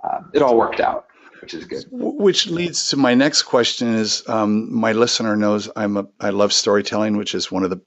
um, 0.03 0.31
it 0.33 0.43
all 0.43 0.57
worked 0.57 0.81
out, 0.81 1.07
which 1.41 1.55
is 1.55 1.65
good. 1.65 1.85
Which 1.91 2.47
leads 2.47 2.91
to 2.91 2.97
my 2.97 3.15
next 3.15 3.43
question 3.43 3.95
is 3.95 4.29
um, 4.29 4.73
my 4.73 4.93
listener 4.93 5.37
knows 5.37 5.71
I'm 5.77 5.97
a 5.97 6.07
I 6.21 6.31
love 6.31 6.53
storytelling, 6.53 7.17
which 7.17 7.35
is 7.35 7.51
one 7.51 7.65
of 7.65 7.71
the 7.71 7.81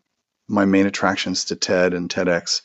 my 0.47 0.65
main 0.65 0.87
attractions 0.87 1.45
to 1.45 1.55
TED 1.55 1.93
and 1.93 2.09
TEDx. 2.09 2.61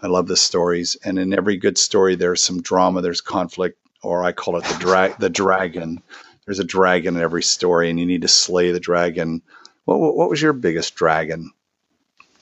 I 0.00 0.06
love 0.06 0.28
the 0.28 0.36
stories, 0.36 0.96
and 1.04 1.18
in 1.18 1.34
every 1.34 1.56
good 1.56 1.76
story, 1.76 2.14
there's 2.14 2.42
some 2.42 2.62
drama, 2.62 3.02
there's 3.02 3.20
conflict, 3.20 3.78
or 4.02 4.24
I 4.24 4.32
call 4.32 4.56
it 4.56 4.64
the 4.64 4.78
drag 4.78 5.18
the 5.18 5.30
dragon. 5.30 6.02
There's 6.46 6.60
a 6.60 6.64
dragon 6.64 7.16
in 7.16 7.22
every 7.22 7.42
story, 7.42 7.90
and 7.90 8.00
you 8.00 8.06
need 8.06 8.22
to 8.22 8.28
slay 8.28 8.70
the 8.70 8.80
dragon. 8.80 9.42
What 9.84 10.00
what, 10.00 10.16
what 10.16 10.30
was 10.30 10.40
your 10.40 10.52
biggest 10.52 10.94
dragon? 10.94 11.52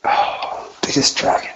Oh, 0.04 0.72
biggest 0.82 1.16
dragon. 1.16 1.55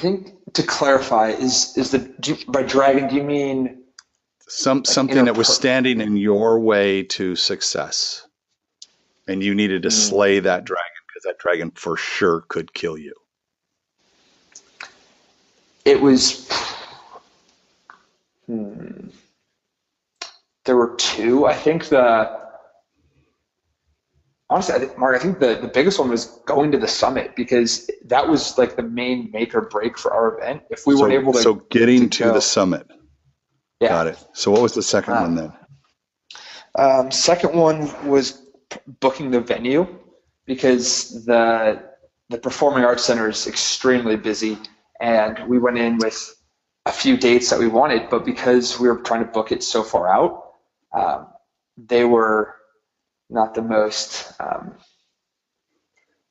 I 0.00 0.02
think 0.02 0.32
to 0.54 0.62
clarify 0.62 1.28
is 1.28 1.76
is 1.76 1.90
the 1.90 1.98
do 1.98 2.32
you- 2.32 2.46
by 2.48 2.62
dragon 2.62 3.06
do 3.06 3.16
you 3.16 3.22
mean 3.22 3.84
Some 4.48 4.86
something 4.86 5.26
that 5.26 5.36
was 5.36 5.48
standing 5.48 6.00
in 6.00 6.16
your 6.16 6.58
way 6.58 7.02
to 7.02 7.36
success, 7.36 8.26
and 9.28 9.42
you 9.42 9.54
needed 9.54 9.82
to 9.82 9.90
Hmm. 9.90 9.94
slay 9.94 10.40
that 10.40 10.64
dragon 10.64 10.86
because 11.06 11.24
that 11.24 11.38
dragon 11.38 11.70
for 11.72 11.98
sure 11.98 12.40
could 12.48 12.72
kill 12.72 12.96
you. 12.96 13.14
it 15.84 16.00
was 16.00 16.48
hmm, 18.46 19.08
there 20.64 20.76
were 20.76 20.94
two 20.96 21.44
i 21.46 21.52
think 21.54 21.88
the 21.90 22.39
honestly 24.50 24.74
I 24.74 24.78
think, 24.80 24.98
mark 24.98 25.16
i 25.16 25.18
think 25.18 25.38
the, 25.38 25.54
the 25.60 25.68
biggest 25.68 25.98
one 25.98 26.10
was 26.10 26.26
going 26.46 26.72
to 26.72 26.78
the 26.78 26.88
summit 26.88 27.34
because 27.36 27.88
that 28.06 28.28
was 28.28 28.58
like 28.58 28.76
the 28.76 28.82
main 28.82 29.30
make 29.32 29.54
or 29.54 29.62
break 29.62 29.96
for 29.96 30.12
our 30.12 30.38
event 30.38 30.62
if 30.70 30.86
we 30.86 30.94
so, 30.94 31.00
weren't 31.02 31.14
able 31.14 31.32
to 31.32 31.40
so 31.40 31.54
getting 31.70 32.10
to 32.10 32.24
to, 32.24 32.32
the 32.32 32.40
summit. 32.40 32.86
yeah 33.80 33.88
Got 33.88 34.06
it. 34.08 34.18
So 34.34 34.50
what 34.50 34.60
was 34.62 34.74
the 34.74 34.82
second 34.82 35.14
Ah. 35.14 35.22
one 35.22 35.34
then? 35.36 35.52
Um, 36.78 37.10
second 37.10 37.54
one 37.54 37.78
was 38.06 38.46
booking 39.00 39.30
the 39.30 39.40
venue 39.40 39.86
because 40.46 41.24
the 41.24 41.82
the 42.28 42.38
Performing 42.38 42.84
Arts 42.84 43.04
Center 43.04 43.28
is 43.28 43.46
extremely 43.48 44.16
busy, 44.16 44.56
and 45.00 45.48
we 45.48 45.58
went 45.58 45.78
in 45.78 45.98
with 45.98 46.18
a 46.86 46.92
few 46.92 47.16
dates 47.16 47.50
that 47.50 47.58
we 47.58 47.66
wanted, 47.66 48.08
but 48.08 48.24
because 48.24 48.78
we 48.78 48.86
were 48.88 49.00
trying 49.02 49.24
to 49.24 49.30
book 49.32 49.50
it 49.50 49.62
so 49.64 49.82
far 49.82 50.08
out, 50.08 50.52
um, 50.96 51.26
they 51.76 52.04
were 52.04 52.54
not 53.30 53.54
the 53.54 53.62
most. 53.62 54.32
Um, 54.40 54.74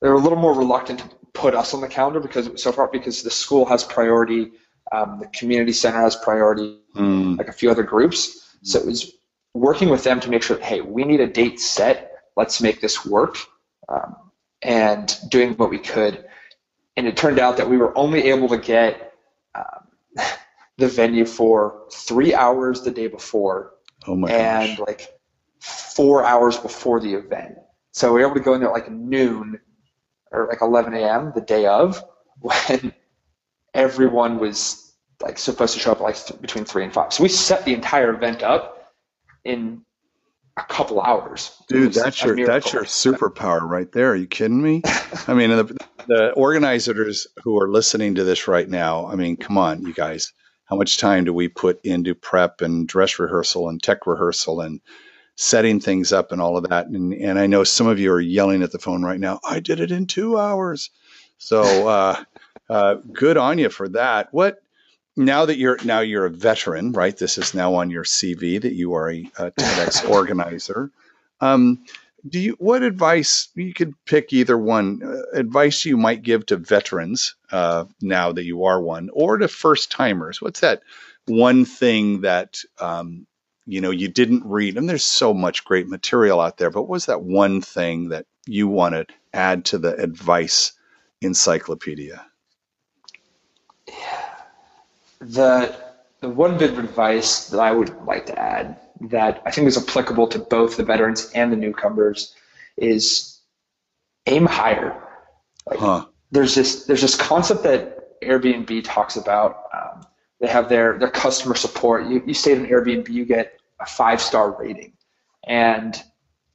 they 0.02 0.10
were 0.10 0.16
a 0.16 0.20
little 0.20 0.38
more 0.38 0.54
reluctant 0.54 1.00
to 1.00 1.10
put 1.34 1.56
us 1.56 1.74
on 1.74 1.82
the 1.82 1.88
calendar 1.88 2.20
because 2.20 2.50
so 2.62 2.72
far 2.72 2.88
because 2.92 3.24
the 3.24 3.32
school 3.32 3.66
has 3.66 3.84
priority, 3.84 4.52
um, 4.92 5.20
the 5.20 5.28
community 5.28 5.72
center 5.74 6.02
has 6.02 6.16
priority, 6.18 6.78
Hmm. 6.96 7.36
like 7.38 7.48
a 7.48 7.54
few 7.54 7.70
other 7.72 7.84
groups. 7.84 8.56
So 8.64 8.80
it 8.80 8.86
was 8.86 9.14
working 9.54 9.90
with 9.90 10.04
them 10.04 10.20
to 10.22 10.30
make 10.30 10.44
sure, 10.44 10.58
hey, 10.60 10.82
we 10.82 11.04
need 11.04 11.20
a 11.22 11.28
date 11.28 11.60
set. 11.60 12.12
Let's 12.36 12.62
make 12.62 12.82
this 12.82 13.06
work, 13.06 13.38
um, 13.90 14.16
and 14.62 15.16
doing 15.30 15.54
what 15.56 15.70
we 15.70 15.80
could. 15.80 16.26
And 16.98 17.08
it 17.08 17.16
turned 17.18 17.40
out 17.40 17.58
that 17.58 17.70
we 17.70 17.78
were 17.78 17.98
only 17.98 18.24
able 18.24 18.48
to 18.50 18.58
get 18.58 19.14
um, 19.56 19.88
the 20.78 20.88
venue 20.88 21.26
for 21.26 21.84
three 21.92 22.34
hours 22.34 22.82
the 22.82 22.92
day 22.92 23.08
before 23.08 23.74
Oh 24.08 24.16
my 24.16 24.30
and 24.30 24.78
gosh. 24.78 24.80
like 24.80 25.19
four 25.60 26.26
hours 26.26 26.58
before 26.58 27.00
the 27.00 27.14
event. 27.14 27.58
So 27.92 28.14
we 28.14 28.22
were 28.22 28.28
able 28.28 28.36
to 28.36 28.42
go 28.42 28.54
in 28.54 28.62
there 28.62 28.70
at 28.70 28.74
like 28.74 28.92
noon 28.92 29.60
or 30.32 30.48
like 30.48 30.62
11 30.62 30.94
a.m. 30.94 31.32
the 31.34 31.42
day 31.42 31.66
of 31.66 32.04
when 32.40 32.94
everyone 33.74 34.40
was 34.40 34.94
like 35.22 35.38
supposed 35.38 35.74
to 35.74 35.80
show 35.80 35.92
up 35.92 36.00
like 36.00 36.16
th- 36.16 36.40
between 36.42 36.66
three 36.66 36.84
and 36.84 36.94
five. 36.94 37.12
So 37.12 37.24
we 37.24 37.30
set 37.30 37.66
the 37.66 37.74
entire 37.74 38.14
event 38.14 38.42
up 38.42 38.94
in 39.44 39.82
a 40.58 40.64
couple 40.64 41.02
hours. 41.02 41.52
Dude, 41.68 41.94
that's 41.94 42.24
your 42.24 42.36
that's 42.46 42.72
your 42.74 42.84
superpower 42.84 43.62
right 43.62 43.92
there. 43.92 44.12
Are 44.12 44.16
you 44.16 44.28
kidding 44.28 44.62
me? 44.62 44.82
I 45.28 45.34
mean, 45.34 45.50
the, 45.50 45.78
the 46.08 46.32
organizers 46.32 47.28
who 47.44 47.60
are 47.60 47.70
listening 47.70 48.16
to 48.16 48.24
this 48.24 48.48
right 48.48 48.68
now. 48.68 49.08
I 49.08 49.16
mean, 49.16 49.38
come 49.38 49.58
on, 49.58 49.86
you 49.86 49.94
guys. 49.94 50.32
How 50.66 50.76
much 50.76 51.00
time 51.00 51.24
do 51.24 51.34
we 51.34 51.48
put 51.48 51.82
into 51.84 52.14
prep 52.14 52.62
and 52.62 52.88
dress 52.88 53.18
rehearsal 53.18 53.70
and 53.70 53.82
tech 53.82 54.06
rehearsal 54.06 54.62
and 54.62 54.82
setting 55.42 55.80
things 55.80 56.12
up 56.12 56.34
and 56.34 56.42
all 56.42 56.58
of 56.58 56.70
that? 56.70 56.88
And 56.88 57.14
and 57.14 57.40
I 57.40 57.48
know 57.48 57.64
some 57.64 57.88
of 57.88 58.00
you 58.00 58.12
are 58.12 58.20
yelling 58.20 58.62
at 58.62 58.72
the 58.72 58.80
phone 58.80 59.04
right 59.04 59.20
now. 59.20 59.40
I 59.48 59.60
did 59.62 59.80
it 59.80 59.92
in 59.92 60.06
two 60.06 60.38
hours. 60.38 60.90
So 61.38 61.88
uh, 61.88 62.24
uh, 62.70 62.96
good 63.14 63.38
on 63.38 63.58
you 63.58 63.70
for 63.70 63.88
that. 63.90 64.34
What 64.34 64.62
now 65.16 65.46
that 65.46 65.58
you're 65.58 65.78
now 65.84 66.02
you're 66.02 66.26
a 66.26 66.32
veteran, 66.32 66.92
right? 66.92 67.18
This 67.18 67.38
is 67.38 67.54
now 67.54 67.76
on 67.76 67.90
your 67.90 68.04
CV 68.04 68.62
that 68.62 68.74
you 68.74 68.94
are 68.94 69.10
a, 69.10 69.32
a 69.38 69.52
TEDx 69.52 70.10
organizer. 70.16 70.92
Um, 71.42 71.86
do 72.28 72.38
you 72.38 72.56
what 72.60 72.84
advice 72.84 73.48
you 73.56 73.74
could 73.74 73.94
pick 74.06 74.34
either 74.34 74.58
one 74.58 75.02
uh, 75.04 75.38
advice 75.38 75.86
you 75.86 75.96
might 75.96 76.22
give 76.22 76.46
to 76.48 76.58
veterans 76.58 77.36
uh, 77.52 77.86
now 78.02 78.34
that 78.34 78.44
you 78.44 78.66
are 78.66 78.82
one 78.82 79.10
or 79.14 79.38
to 79.38 79.48
first 79.48 79.90
timers? 79.90 80.42
What's 80.42 80.60
that 80.60 80.82
one 81.28 81.64
thing 81.64 82.22
that 82.22 82.60
um, 82.80 83.26
you 83.70 83.82
know 83.82 83.92
you 83.92 84.08
didn't 84.08 84.44
read? 84.46 84.78
And 84.78 84.90
there's 84.90 85.06
so 85.06 85.34
much 85.34 85.64
great 85.64 85.88
material 85.88 86.42
out 86.42 86.58
there, 86.58 86.70
but 86.70 86.84
what 86.84 86.90
was 86.90 87.06
that 87.06 87.22
one 87.22 87.62
thing 87.62 88.10
that 88.10 88.26
you 88.48 88.68
want 88.68 88.96
to 88.96 89.06
add 89.34 89.66
to 89.66 89.78
the 89.78 89.96
advice 89.96 90.74
encyclopedia? 91.22 92.26
Yeah. 93.88 94.26
The 95.20 95.76
the 96.22 96.30
one 96.30 96.58
bit 96.58 96.72
of 96.72 96.80
advice 96.80 97.50
that 97.50 97.60
I 97.60 97.72
would 97.72 97.96
like 98.06 98.26
to 98.26 98.40
add 98.40 98.78
that 99.02 99.42
I 99.46 99.52
think 99.52 99.68
is 99.68 99.78
applicable 99.78 100.28
to 100.28 100.40
both 100.40 100.78
the 100.78 100.84
veterans 100.84 101.32
and 101.34 101.52
the 101.52 101.56
newcomers 101.56 102.36
is 102.78 103.40
aim 104.26 104.46
higher. 104.46 105.02
Like, 105.66 105.80
huh. 105.80 106.06
There's 106.32 106.56
this 106.56 106.86
there's 106.86 107.02
this 107.02 107.16
concept 107.16 107.64
that 107.64 108.22
Airbnb 108.22 108.84
talks 108.84 109.16
about. 109.16 109.64
Um, 109.74 110.06
they 110.40 110.48
have 110.48 110.70
their 110.70 110.98
their 110.98 111.10
customer 111.10 111.56
support. 111.56 112.08
You 112.08 112.22
you 112.26 112.34
stay 112.34 112.52
at 112.54 112.60
an 112.60 112.68
Airbnb, 112.68 113.10
you 113.10 113.26
get 113.26 113.59
a 113.80 113.86
five 113.86 114.22
star 114.22 114.52
rating, 114.60 114.94
and 115.48 116.02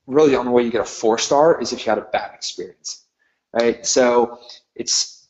really 0.06 0.30
the 0.30 0.38
only 0.38 0.52
way 0.52 0.62
you 0.62 0.70
get 0.70 0.80
a 0.80 0.84
four 0.84 1.18
star 1.18 1.60
is 1.60 1.72
if 1.72 1.84
you 1.84 1.90
had 1.90 1.98
a 1.98 2.08
bad 2.12 2.32
experience, 2.34 3.04
right? 3.52 3.84
So 3.87 4.38
it's 4.74 5.26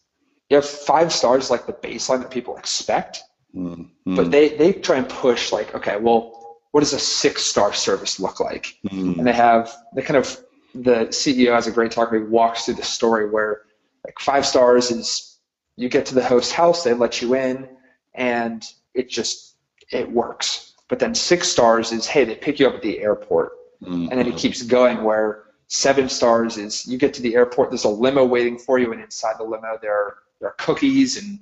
you 0.50 0.56
have 0.56 0.68
five 0.68 1.12
stars 1.12 1.50
like 1.50 1.66
the 1.66 1.72
baseline 1.72 2.20
that 2.20 2.30
people 2.30 2.56
expect, 2.56 3.22
mm-hmm. 3.54 4.16
but 4.16 4.30
they 4.30 4.56
they 4.56 4.72
try 4.72 4.96
and 4.96 5.08
push 5.08 5.52
like 5.52 5.74
okay, 5.74 5.96
well, 5.96 6.58
what 6.72 6.80
does 6.80 6.92
a 6.92 6.98
six 6.98 7.42
star 7.42 7.72
service 7.72 8.18
look 8.18 8.40
like? 8.40 8.76
Mm-hmm. 8.86 9.18
And 9.18 9.26
they 9.26 9.32
have 9.32 9.72
they 9.94 10.02
kind 10.02 10.16
of 10.16 10.38
the 10.74 11.06
CEO 11.06 11.54
has 11.54 11.66
a 11.66 11.70
great 11.70 11.92
talk 11.92 12.10
where 12.10 12.20
he 12.20 12.26
walks 12.26 12.64
through 12.64 12.74
the 12.74 12.82
story 12.82 13.30
where 13.30 13.62
like 14.04 14.18
five 14.18 14.44
stars 14.44 14.90
is 14.90 15.38
you 15.76 15.88
get 15.88 16.06
to 16.06 16.14
the 16.14 16.24
host 16.24 16.52
house, 16.52 16.84
they 16.84 16.94
let 16.94 17.22
you 17.22 17.34
in, 17.34 17.68
and 18.14 18.64
it 18.92 19.08
just 19.08 19.56
it 19.90 20.10
works. 20.10 20.73
But 20.88 20.98
then 20.98 21.14
six 21.14 21.48
stars 21.48 21.92
is 21.92 22.06
hey, 22.06 22.24
they 22.24 22.34
pick 22.34 22.58
you 22.58 22.68
up 22.68 22.74
at 22.74 22.82
the 22.82 23.00
airport 23.00 23.52
Mm-hmm. 23.84 24.08
And 24.10 24.18
then 24.18 24.26
it 24.26 24.36
keeps 24.36 24.62
going 24.62 25.02
where 25.02 25.44
seven 25.68 26.08
stars 26.08 26.56
is 26.56 26.86
you 26.86 26.98
get 26.98 27.14
to 27.14 27.22
the 27.22 27.34
airport, 27.34 27.70
there's 27.70 27.84
a 27.84 27.88
limo 27.88 28.24
waiting 28.24 28.58
for 28.58 28.78
you, 28.78 28.92
and 28.92 29.02
inside 29.02 29.34
the 29.38 29.44
limo 29.44 29.78
there 29.80 29.94
are, 29.94 30.18
there 30.40 30.48
are 30.50 30.54
cookies 30.58 31.22
and 31.22 31.40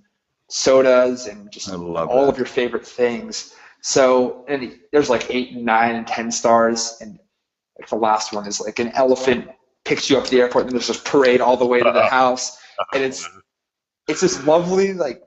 sodas 0.49 1.27
and 1.27 1.51
just 1.51 1.73
all 1.73 1.95
that. 1.95 2.09
of 2.09 2.37
your 2.37 2.47
favorite 2.47 2.87
things. 2.87 3.55
So 3.81 4.45
and 4.49 4.79
there's 4.93 5.11
like 5.11 5.31
eight 5.31 5.53
and 5.53 5.65
nine 5.65 5.97
and 5.97 6.07
ten 6.07 6.31
stars, 6.31 6.99
and 7.01 7.19
like 7.79 7.89
the 7.89 7.97
last 7.97 8.33
one 8.33 8.47
is 8.47 8.61
like 8.61 8.79
an 8.79 8.89
elephant 8.91 9.49
picks 9.85 10.09
you 10.09 10.17
up 10.17 10.25
at 10.25 10.31
the 10.31 10.41
airport, 10.41 10.65
and 10.67 10.73
there's 10.73 10.89
this 10.89 11.01
parade 11.01 11.41
all 11.41 11.57
the 11.57 11.67
way 11.67 11.81
to 11.81 11.93
the 11.93 12.07
house, 12.11 12.59
and 12.95 13.03
it's 13.03 13.29
it's 14.09 14.21
this 14.21 14.45
lovely 14.47 14.93
like 14.93 15.23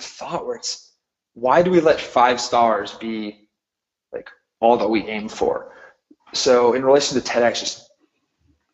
thought 0.00 0.46
where 0.46 0.56
it's 0.56 0.87
why 1.40 1.62
do 1.62 1.70
we 1.70 1.80
let 1.80 2.00
five 2.00 2.40
stars 2.40 2.92
be 2.94 3.48
like 4.12 4.28
all 4.60 4.76
that 4.78 4.88
we 4.88 5.06
aim 5.06 5.28
for? 5.28 5.72
So 6.32 6.74
in 6.74 6.84
relation 6.84 7.20
to 7.20 7.26
TEDx, 7.26 7.60
just 7.60 7.90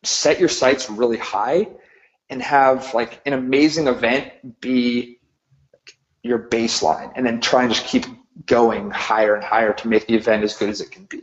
set 0.03 0.40
your 0.40 0.48
sights 0.48 0.88
really 0.88 1.18
high 1.18 1.68
and 2.31 2.42
have 2.42 2.94
like 2.94 3.20
an 3.27 3.33
amazing 3.35 3.87
event 3.87 4.61
be 4.61 5.18
your 6.22 6.38
baseline 6.38 7.12
and 7.14 7.27
then 7.27 7.40
try 7.40 7.64
and 7.64 7.72
just 7.72 7.87
keep 7.87 8.07
going 8.46 8.90
higher 8.90 9.35
and 9.35 9.44
higher 9.44 9.72
to 9.74 9.88
make 9.88 10.07
the 10.07 10.14
event 10.14 10.42
as 10.42 10.57
good 10.57 10.70
as 10.70 10.81
it 10.81 10.90
can 10.90 11.05
be. 11.05 11.22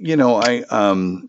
You 0.00 0.16
know, 0.16 0.36
I 0.36 0.62
um 0.70 1.28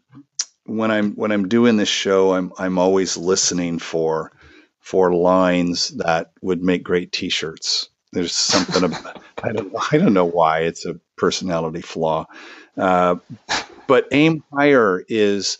when 0.65 0.91
I'm 0.91 1.13
when 1.15 1.31
I'm 1.31 1.49
doing 1.49 1.75
this 1.75 1.89
show, 1.89 2.33
I'm 2.33 2.53
I'm 2.57 2.77
always 2.77 3.17
listening 3.17 3.79
for 3.79 4.31
for 4.79 5.13
lines 5.13 5.89
that 5.89 6.31
would 6.41 6.63
make 6.63 6.83
great 6.83 7.11
T-shirts. 7.11 7.89
There's 8.13 8.33
something 8.33 8.83
about, 8.83 9.21
I 9.43 9.51
don't 9.51 9.73
I 9.93 9.97
don't 9.97 10.13
know 10.13 10.25
why 10.25 10.59
it's 10.59 10.85
a 10.85 10.99
personality 11.17 11.81
flaw, 11.81 12.27
uh, 12.77 13.15
but 13.87 14.07
aim 14.11 14.43
higher 14.53 15.03
is 15.07 15.57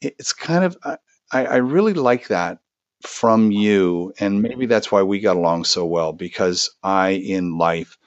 it's 0.00 0.32
kind 0.32 0.64
of 0.64 0.76
I, 0.84 0.96
I 1.44 1.56
really 1.56 1.94
like 1.94 2.28
that 2.28 2.58
from 3.02 3.50
you, 3.50 4.12
and 4.18 4.42
maybe 4.42 4.66
that's 4.66 4.90
why 4.90 5.02
we 5.02 5.20
got 5.20 5.36
along 5.36 5.64
so 5.64 5.84
well 5.84 6.12
because 6.12 6.70
I 6.82 7.10
in 7.10 7.58
life 7.58 7.98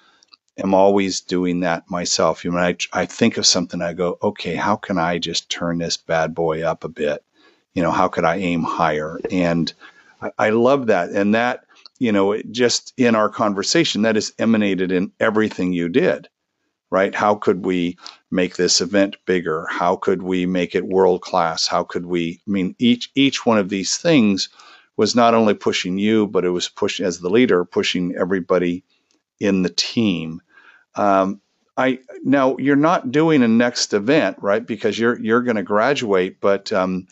am 0.57 0.73
always 0.73 1.21
doing 1.21 1.61
that 1.61 1.89
myself. 1.89 2.43
You 2.43 2.51
know, 2.51 2.57
I, 2.57 2.77
I 2.93 3.05
think 3.05 3.37
of 3.37 3.45
something, 3.45 3.81
I 3.81 3.93
go, 3.93 4.17
okay, 4.21 4.55
how 4.55 4.75
can 4.75 4.97
I 4.97 5.17
just 5.17 5.49
turn 5.49 5.79
this 5.79 5.97
bad 5.97 6.35
boy 6.35 6.63
up 6.63 6.83
a 6.83 6.89
bit? 6.89 7.23
You 7.73 7.81
know, 7.81 7.91
how 7.91 8.07
could 8.07 8.25
I 8.25 8.37
aim 8.37 8.63
higher? 8.63 9.19
And 9.31 9.73
I, 10.21 10.31
I 10.37 10.49
love 10.49 10.87
that, 10.87 11.09
and 11.09 11.33
that 11.35 11.65
you 12.03 12.11
know, 12.11 12.37
just 12.51 12.93
in 12.97 13.15
our 13.15 13.29
conversation, 13.29 14.03
that 14.03 14.17
is 14.17 14.33
emanated 14.37 14.91
in 14.91 15.11
everything 15.19 15.73
you 15.73 15.89
did 15.89 16.27
right? 16.93 17.15
How 17.15 17.33
could 17.33 17.65
we 17.65 17.97
make 18.29 18.55
this 18.55 18.79
event 18.79 19.17
bigger? 19.25 19.65
How 19.67 19.95
could 19.95 20.21
we 20.21 20.45
make 20.45 20.75
it 20.75 20.85
world 20.85 21.21
class? 21.21 21.65
How 21.65 21.83
could 21.83 22.05
we? 22.05 22.39
I 22.47 22.51
mean, 22.51 22.75
each 22.77 23.09
each 23.15 23.47
one 23.47 23.57
of 23.57 23.69
these 23.69 23.97
things 23.97 24.49
was 24.95 25.15
not 25.15 25.33
only 25.33 25.55
pushing 25.55 25.97
you, 25.97 26.27
but 26.27 26.45
it 26.45 26.51
was 26.51 26.69
pushing 26.69 27.07
as 27.07 27.19
the 27.19 27.31
leader, 27.31 27.65
pushing 27.65 28.15
everybody 28.15 28.83
in 29.39 29.63
the 29.63 29.71
team. 29.71 30.39
Um, 30.93 31.41
I 31.77 31.97
now 32.23 32.57
you're 32.59 32.75
not 32.75 33.11
doing 33.11 33.41
a 33.41 33.47
next 33.47 33.93
event, 33.95 34.37
right? 34.39 34.63
Because 34.63 34.99
you're 34.99 35.19
you're 35.19 35.41
going 35.41 35.55
to 35.55 35.63
graduate, 35.63 36.39
but 36.41 36.71
um, 36.71 37.07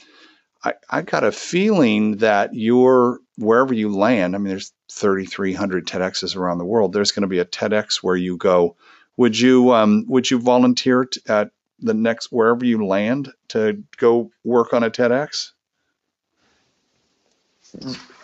I, 0.64 0.74
I 0.92 1.02
got 1.02 1.24
a 1.24 1.32
feeling 1.32 2.18
that 2.18 2.54
you're 2.54 3.20
wherever 3.38 3.74
you 3.74 3.96
land. 3.96 4.36
I 4.36 4.38
mean, 4.38 4.50
there's 4.50 4.74
3,300 4.92 5.88
TEDx's 5.88 6.36
around 6.36 6.58
the 6.58 6.66
world. 6.66 6.94
There's 6.94 7.12
going 7.12 7.22
to 7.22 7.28
be 7.28 7.40
a 7.40 7.46
TEDx 7.46 7.98
where 7.98 8.16
you 8.16 8.38
go 8.38 8.76
would 9.18 9.38
you 9.38 9.74
um, 9.74 10.06
would 10.08 10.32
you 10.32 10.40
volunteer 10.40 11.06
t- 11.06 11.22
at 11.28 11.52
the 11.80 11.94
next 11.94 12.32
wherever 12.32 12.66
you 12.66 12.86
land 12.86 13.32
to 13.50 13.84
go 13.98 14.32
work 14.44 14.74
on 14.74 14.84
a 14.84 14.90
TEDx? 14.90 15.52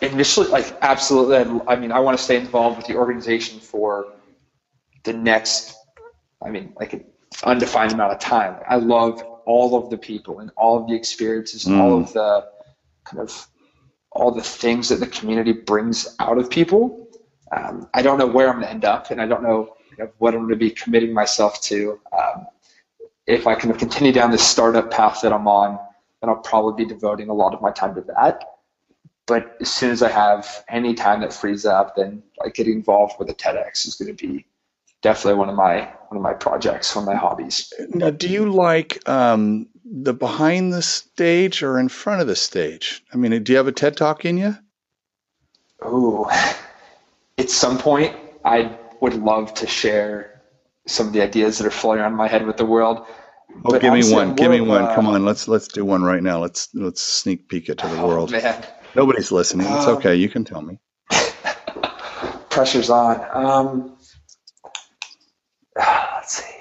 Initially, 0.02 0.48
like 0.48 0.76
absolutely. 0.82 1.62
I 1.66 1.76
mean, 1.76 1.92
I 1.92 2.00
want 2.00 2.18
to 2.18 2.24
stay 2.24 2.36
involved 2.36 2.78
with 2.78 2.86
the 2.86 2.96
organization 2.96 3.60
for 3.60 4.08
the 5.04 5.12
next. 5.12 5.74
I 6.42 6.50
mean, 6.50 6.72
like 6.78 6.92
an 6.92 7.04
undefined 7.44 7.92
amount 7.92 8.12
of 8.12 8.18
time. 8.18 8.56
I 8.68 8.76
love 8.76 9.22
all 9.46 9.76
of 9.76 9.90
the 9.90 9.98
people 9.98 10.40
and 10.40 10.50
all 10.56 10.80
of 10.80 10.88
the 10.88 10.94
experiences 10.94 11.66
and 11.66 11.76
mm. 11.76 11.80
all 11.80 12.00
of 12.00 12.12
the 12.12 12.48
kind 13.04 13.20
of 13.20 13.46
all 14.12 14.30
the 14.30 14.42
things 14.42 14.88
that 14.88 15.00
the 15.00 15.06
community 15.06 15.52
brings 15.52 16.14
out 16.18 16.38
of 16.38 16.50
people. 16.50 17.08
Um, 17.56 17.88
I 17.94 18.02
don't 18.02 18.18
know 18.18 18.26
where 18.26 18.48
I'm 18.48 18.56
going 18.56 18.66
to 18.66 18.70
end 18.70 18.84
up, 18.84 19.10
and 19.10 19.20
I 19.20 19.26
don't 19.26 19.42
know 19.42 19.74
of 19.98 20.12
what 20.18 20.34
I'm 20.34 20.40
going 20.40 20.50
to 20.50 20.56
be 20.56 20.70
committing 20.70 21.12
myself 21.12 21.60
to. 21.62 22.00
Um, 22.16 22.46
if 23.26 23.46
I 23.46 23.54
kind 23.54 23.70
of 23.70 23.78
continue 23.78 24.12
down 24.12 24.30
this 24.30 24.46
startup 24.46 24.90
path 24.90 25.20
that 25.22 25.32
I'm 25.32 25.48
on, 25.48 25.78
then 26.20 26.30
I'll 26.30 26.36
probably 26.36 26.84
be 26.84 26.88
devoting 26.88 27.28
a 27.28 27.34
lot 27.34 27.54
of 27.54 27.60
my 27.60 27.70
time 27.70 27.94
to 27.94 28.00
that. 28.02 28.44
But 29.26 29.56
as 29.60 29.72
soon 29.72 29.90
as 29.90 30.02
I 30.02 30.10
have 30.10 30.64
any 30.68 30.94
time 30.94 31.20
that 31.20 31.32
frees 31.32 31.66
up, 31.66 31.96
then 31.96 32.22
like 32.40 32.54
getting 32.54 32.74
involved 32.74 33.16
with 33.18 33.28
a 33.28 33.34
TEDx 33.34 33.86
is 33.86 33.94
going 33.94 34.14
to 34.14 34.26
be 34.26 34.46
definitely 35.02 35.38
one 35.38 35.50
of 35.50 35.54
my 35.54 35.82
one 36.08 36.16
of 36.16 36.22
my 36.22 36.32
projects, 36.32 36.96
one 36.96 37.04
of 37.04 37.12
my 37.12 37.14
hobbies. 37.14 37.72
Now, 37.90 38.10
do 38.10 38.28
you 38.28 38.50
like 38.50 39.06
um, 39.08 39.68
the 39.90 40.12
behind 40.12 40.72
the 40.72 40.82
stage 40.82 41.62
or 41.62 41.78
in 41.78 41.88
front 41.88 42.20
of 42.20 42.26
the 42.26 42.36
stage? 42.36 43.02
I 43.12 43.16
mean, 43.16 43.42
do 43.42 43.52
you 43.52 43.56
have 43.56 43.68
a 43.68 43.72
TED 43.72 43.96
talk 43.96 44.24
in 44.24 44.38
you? 44.38 44.56
Oh, 45.80 46.28
at 47.38 47.50
some 47.50 47.78
point, 47.78 48.14
I 48.44 48.76
would 49.00 49.14
love 49.14 49.54
to 49.54 49.66
share 49.66 50.42
some 50.86 51.08
of 51.08 51.12
the 51.12 51.22
ideas 51.22 51.58
that 51.58 51.66
are 51.66 51.70
floating 51.70 52.02
around 52.02 52.14
my 52.14 52.28
head 52.28 52.46
with 52.46 52.56
the 52.56 52.66
world. 52.66 53.06
Oh, 53.64 53.70
but 53.70 53.80
give 53.80 53.92
me 53.92 54.12
one. 54.12 54.34
Give 54.34 54.50
me 54.50 54.60
one. 54.60 54.82
Uh, 54.82 54.94
Come 54.94 55.06
on, 55.06 55.24
let's 55.24 55.48
let's 55.48 55.68
do 55.68 55.84
one 55.84 56.02
right 56.02 56.22
now. 56.22 56.40
Let's 56.40 56.68
let's 56.74 57.00
sneak 57.00 57.48
peek 57.48 57.68
it 57.68 57.78
to 57.78 57.86
the 57.86 58.00
oh, 58.00 58.06
world. 58.06 58.30
Man. 58.30 58.64
Nobody's 58.94 59.32
listening. 59.32 59.66
It's 59.66 59.86
um, 59.86 59.96
okay. 59.96 60.14
You 60.16 60.28
can 60.28 60.44
tell 60.44 60.62
me. 60.62 60.78
pressure's 62.50 62.90
on. 62.90 63.24
Um, 63.32 63.96
let's 65.76 66.42
see. 66.42 66.58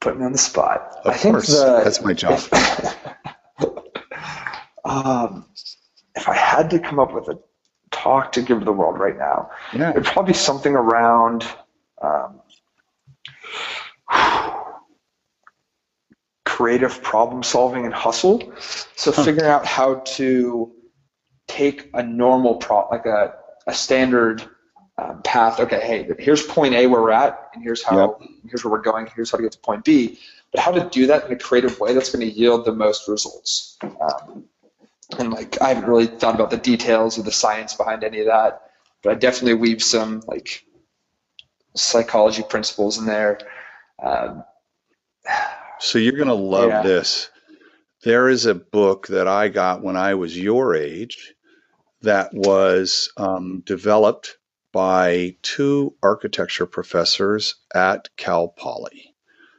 Put 0.00 0.18
me 0.18 0.24
on 0.24 0.32
the 0.32 0.38
spot. 0.38 0.96
Of 1.04 1.12
I 1.12 1.16
think 1.16 1.34
course. 1.34 1.48
The, 1.48 1.80
That's 1.84 2.02
my 2.02 2.12
job. 2.12 2.40
If, 2.40 2.96
um, 4.84 5.46
if 6.14 6.28
I 6.28 6.34
had 6.34 6.70
to 6.70 6.78
come 6.78 6.98
up 6.98 7.12
with 7.12 7.28
a 7.28 7.38
talk 7.90 8.32
to 8.32 8.42
give 8.42 8.64
the 8.64 8.72
world 8.72 8.98
right 8.98 9.16
now. 9.16 9.50
Yeah. 9.72 9.90
It'd 9.90 10.04
probably 10.04 10.32
be 10.32 10.38
something 10.38 10.74
around 10.74 11.44
um, 12.02 12.40
creative 16.44 17.02
problem 17.02 17.42
solving 17.42 17.84
and 17.84 17.94
hustle. 17.94 18.52
So 18.96 19.12
huh. 19.12 19.24
figuring 19.24 19.50
out 19.50 19.66
how 19.66 19.96
to 20.16 20.72
take 21.46 21.90
a 21.94 22.02
normal 22.02 22.56
pro 22.56 22.88
like 22.88 23.06
a, 23.06 23.34
a 23.66 23.74
standard 23.74 24.42
um, 24.98 25.22
path. 25.22 25.60
Okay, 25.60 25.80
hey, 25.80 26.10
here's 26.18 26.42
point 26.42 26.74
A 26.74 26.86
where 26.86 27.00
we're 27.00 27.12
at, 27.12 27.50
and 27.54 27.62
here's 27.62 27.82
how 27.82 28.18
yep. 28.20 28.30
here's 28.48 28.64
where 28.64 28.72
we're 28.72 28.82
going. 28.82 29.08
Here's 29.14 29.30
how 29.30 29.36
to 29.36 29.42
get 29.42 29.52
to 29.52 29.58
point 29.58 29.84
B. 29.84 30.18
But 30.52 30.62
how 30.62 30.72
to 30.72 30.88
do 30.88 31.06
that 31.06 31.26
in 31.26 31.32
a 31.32 31.36
creative 31.36 31.78
way 31.78 31.92
that's 31.92 32.10
going 32.10 32.26
to 32.28 32.32
yield 32.32 32.64
the 32.64 32.72
most 32.72 33.06
results. 33.06 33.76
Um, 33.82 34.44
and 35.18 35.32
like 35.32 35.60
I 35.60 35.68
haven't 35.68 35.88
really 35.88 36.06
thought 36.06 36.34
about 36.34 36.50
the 36.50 36.56
details 36.56 37.18
or 37.18 37.22
the 37.22 37.32
science 37.32 37.74
behind 37.74 38.02
any 38.02 38.20
of 38.20 38.26
that, 38.26 38.70
but 39.02 39.12
I 39.12 39.14
definitely 39.14 39.54
weave 39.54 39.82
some 39.82 40.22
like 40.26 40.64
psychology 41.74 42.42
principles 42.42 42.98
in 42.98 43.06
there. 43.06 43.38
Um, 44.02 44.42
so 45.78 45.98
you're 45.98 46.16
gonna 46.16 46.34
love 46.34 46.70
yeah. 46.70 46.82
this. 46.82 47.30
There 48.02 48.28
is 48.28 48.46
a 48.46 48.54
book 48.54 49.08
that 49.08 49.28
I 49.28 49.48
got 49.48 49.82
when 49.82 49.96
I 49.96 50.14
was 50.14 50.38
your 50.38 50.74
age 50.74 51.34
that 52.02 52.32
was 52.32 53.12
um, 53.16 53.62
developed 53.66 54.37
by 54.78 55.34
two 55.42 55.92
architecture 56.04 56.64
professors 56.64 57.56
at 57.74 58.08
Cal 58.16 58.46
Poly. 58.46 59.12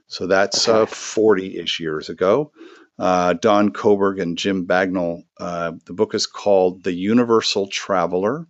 So 0.08 0.28
that's 0.28 0.66
40 0.66 1.60
uh, 1.60 1.64
ish 1.64 1.82
years 1.82 2.08
ago. 2.08 2.54
uh, 2.98 3.34
Don 3.34 3.72
Koberg 3.72 4.22
and 4.22 4.38
Jim 4.38 4.66
Bagnall. 4.66 5.24
Uh, 5.38 5.74
the 5.84 5.92
book 5.92 6.16
is 6.16 6.26
called 6.26 6.86
The 6.86 6.94
Universal 6.94 7.68
Traveler 7.68 8.48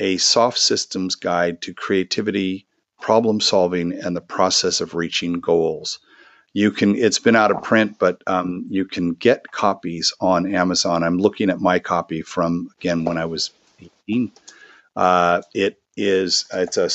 A 0.00 0.16
Soft 0.16 0.58
Systems 0.58 1.14
Guide 1.14 1.62
to 1.62 1.72
Creativity, 1.72 2.66
Problem 3.00 3.40
Solving, 3.40 3.92
and 3.92 4.16
the 4.16 4.20
Process 4.20 4.80
of 4.80 4.96
Reaching 4.96 5.34
Goals. 5.34 6.00
You 6.54 6.72
can, 6.72 6.96
it's 6.96 7.20
been 7.20 7.36
out 7.36 7.52
of 7.52 7.62
print, 7.62 8.00
but 8.00 8.20
um, 8.26 8.66
you 8.68 8.84
can 8.84 9.12
get 9.12 9.52
copies 9.52 10.12
on 10.20 10.56
Amazon. 10.56 11.04
I'm 11.04 11.18
looking 11.18 11.50
at 11.50 11.60
my 11.60 11.78
copy 11.78 12.20
from, 12.20 12.70
again, 12.80 13.04
when 13.04 13.16
I 13.16 13.26
was 13.26 13.52
18. 14.08 14.32
Uh, 14.96 15.42
it 15.54 15.78
is, 15.96 16.46
it's 16.52 16.76
a, 16.76 16.90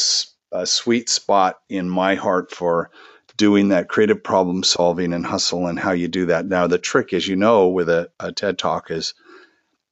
a 0.58 0.66
sweet 0.66 1.10
spot 1.10 1.60
in 1.70 1.90
my 1.90 2.16
heart 2.16 2.52
for 2.52 2.92
doing 3.38 3.70
that 3.70 3.88
creative 3.88 4.22
problem 4.24 4.64
solving 4.64 5.14
and 5.14 5.26
hustle 5.26 5.68
and 5.68 5.80
how 5.80 5.92
you 5.92 6.08
do 6.08 6.26
that. 6.26 6.46
Now, 6.46 6.68
the 6.68 6.78
trick, 6.78 7.14
as 7.14 7.28
you 7.28 7.36
know, 7.36 7.70
with 7.70 7.90
a, 7.90 8.10
a 8.20 8.32
TED 8.32 8.58
talk 8.58 8.92
is 8.92 9.14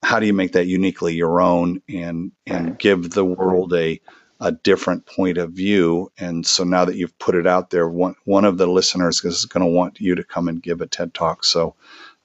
how 0.04 0.20
do 0.20 0.26
you 0.26 0.34
make 0.34 0.52
that 0.52 0.68
uniquely 0.68 1.16
your 1.16 1.42
own 1.42 1.82
and 1.90 2.32
and 2.46 2.78
give 2.78 3.10
the 3.10 3.26
world 3.26 3.74
a 3.74 4.00
a 4.40 4.52
different 4.52 5.06
point 5.08 5.40
of 5.40 5.52
view. 5.52 6.12
And 6.20 6.46
so 6.46 6.64
now 6.64 6.86
that 6.86 6.96
you've 6.96 7.18
put 7.18 7.36
it 7.36 7.48
out 7.48 7.70
there, 7.70 7.90
one 7.90 8.16
one 8.26 8.46
of 8.46 8.58
the 8.58 8.68
listeners 8.68 9.24
is 9.24 9.46
going 9.46 9.66
to 9.66 9.72
want 9.72 10.00
you 10.00 10.16
to 10.16 10.24
come 10.24 10.48
and 10.48 10.62
give 10.62 10.82
a 10.82 10.88
TED 10.88 11.14
talk. 11.14 11.44
So 11.44 11.76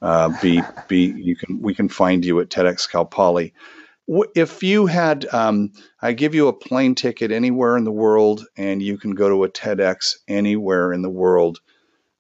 uh, 0.02 0.28
be 0.42 0.62
be 0.88 1.12
you 1.16 1.36
can 1.36 1.62
we 1.62 1.74
can 1.74 1.88
find 1.88 2.24
you 2.24 2.40
at 2.40 2.50
TEDx 2.50 2.90
Cal 2.90 3.06
Poly 3.06 3.54
if 4.08 4.62
you 4.62 4.86
had, 4.86 5.26
um, 5.32 5.72
I 6.00 6.12
give 6.12 6.34
you 6.34 6.48
a 6.48 6.52
plane 6.52 6.94
ticket 6.94 7.30
anywhere 7.30 7.76
in 7.76 7.84
the 7.84 7.92
world, 7.92 8.46
and 8.56 8.82
you 8.82 8.98
can 8.98 9.12
go 9.12 9.28
to 9.28 9.44
a 9.44 9.48
TEDx 9.48 10.16
anywhere 10.28 10.92
in 10.92 11.02
the 11.02 11.10
world, 11.10 11.60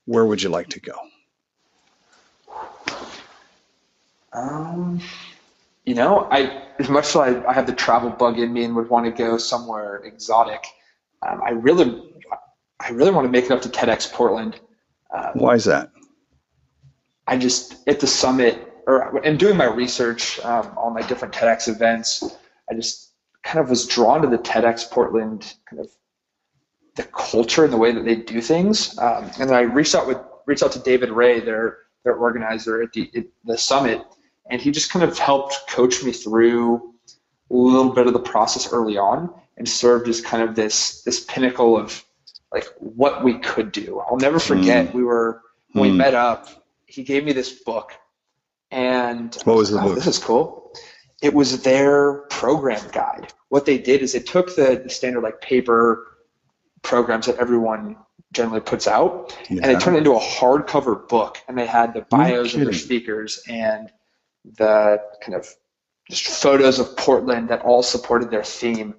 where 0.04 0.24
would 0.24 0.42
you 0.42 0.48
like 0.48 0.68
to 0.68 0.80
go? 0.80 0.94
Um, 4.32 5.00
you 5.84 5.94
know, 5.94 6.26
I 6.30 6.62
as 6.78 6.88
much 6.88 7.06
as 7.08 7.16
I, 7.16 7.44
I 7.46 7.52
have 7.52 7.66
the 7.66 7.74
travel 7.74 8.10
bug 8.10 8.38
in 8.38 8.52
me 8.52 8.64
and 8.64 8.74
would 8.76 8.88
want 8.88 9.04
to 9.06 9.12
go 9.12 9.36
somewhere 9.36 9.96
exotic, 9.96 10.64
um, 11.26 11.42
I 11.44 11.50
really, 11.50 12.02
I 12.80 12.90
really 12.90 13.10
want 13.10 13.26
to 13.26 13.30
make 13.30 13.44
it 13.44 13.50
up 13.50 13.62
to 13.62 13.68
TEDx 13.68 14.10
Portland. 14.12 14.58
Um, 15.14 15.32
Why 15.34 15.54
is 15.54 15.64
that? 15.66 15.90
I 17.26 17.36
just 17.36 17.86
at 17.86 18.00
the 18.00 18.06
summit 18.06 18.71
or 18.86 19.18
in 19.24 19.36
doing 19.36 19.56
my 19.56 19.66
research 19.66 20.40
um, 20.40 20.76
on 20.76 20.94
my 20.94 21.02
different 21.02 21.34
TEDx 21.34 21.68
events, 21.68 22.36
I 22.70 22.74
just 22.74 23.12
kind 23.42 23.58
of 23.58 23.70
was 23.70 23.86
drawn 23.86 24.22
to 24.22 24.28
the 24.28 24.38
TEDx 24.38 24.90
Portland 24.90 25.54
kind 25.68 25.80
of 25.80 25.90
the 26.94 27.04
culture 27.04 27.64
and 27.64 27.72
the 27.72 27.76
way 27.76 27.92
that 27.92 28.04
they 28.04 28.16
do 28.16 28.40
things. 28.40 28.98
Um, 28.98 29.24
and 29.38 29.48
then 29.48 29.54
I 29.54 29.62
reached 29.62 29.94
out 29.94 30.06
with 30.06 30.18
reached 30.46 30.62
out 30.62 30.72
to 30.72 30.78
David 30.80 31.10
Rae, 31.10 31.40
their 31.40 31.78
their 32.04 32.14
organizer 32.14 32.82
at 32.82 32.92
the 32.92 33.10
at 33.14 33.24
the 33.44 33.56
summit, 33.56 34.02
and 34.50 34.60
he 34.60 34.70
just 34.70 34.90
kind 34.90 35.04
of 35.04 35.18
helped 35.18 35.56
coach 35.68 36.02
me 36.02 36.12
through 36.12 36.94
a 37.50 37.54
little 37.54 37.92
bit 37.92 38.06
of 38.06 38.12
the 38.12 38.20
process 38.20 38.72
early 38.72 38.98
on, 38.98 39.32
and 39.56 39.68
served 39.68 40.08
as 40.08 40.20
kind 40.20 40.42
of 40.42 40.54
this 40.54 41.02
this 41.02 41.20
pinnacle 41.24 41.76
of 41.78 42.04
like 42.52 42.66
what 42.78 43.24
we 43.24 43.38
could 43.38 43.72
do. 43.72 44.00
I'll 44.00 44.18
never 44.18 44.38
forget 44.38 44.88
mm. 44.88 44.94
we 44.94 45.04
were 45.04 45.40
when 45.72 45.88
mm. 45.88 45.92
we 45.92 45.96
met 45.96 46.14
up. 46.14 46.48
He 46.86 47.02
gave 47.02 47.24
me 47.24 47.32
this 47.32 47.50
book 47.50 47.92
and 48.72 49.36
what 49.44 49.56
was 49.56 49.70
the 49.70 49.78
oh, 49.80 49.84
book? 49.84 49.94
This 49.94 50.06
is 50.08 50.18
cool. 50.18 50.72
It 51.22 51.32
was 51.32 51.62
their 51.62 52.22
program 52.30 52.84
guide. 52.90 53.32
What 53.50 53.66
they 53.66 53.78
did 53.78 54.02
is 54.02 54.14
they 54.14 54.20
took 54.20 54.56
the, 54.56 54.80
the 54.82 54.90
standard 54.90 55.22
like 55.22 55.40
paper 55.40 56.18
programs 56.82 57.26
that 57.26 57.36
everyone 57.36 57.96
generally 58.32 58.60
puts 58.60 58.88
out, 58.88 59.36
yeah. 59.48 59.60
and 59.62 59.64
they 59.64 59.78
turned 59.78 59.96
it 59.96 60.00
into 60.00 60.14
a 60.14 60.20
hardcover 60.20 61.06
book. 61.08 61.38
And 61.46 61.56
they 61.56 61.66
had 61.66 61.94
the 61.94 62.00
bios 62.02 62.54
of 62.54 62.60
their 62.60 62.72
speakers 62.72 63.40
and 63.46 63.92
the 64.56 65.00
kind 65.22 65.36
of 65.36 65.46
just 66.10 66.42
photos 66.42 66.80
of 66.80 66.96
Portland 66.96 67.50
that 67.50 67.60
all 67.60 67.82
supported 67.82 68.30
their 68.30 68.42
theme. 68.42 68.94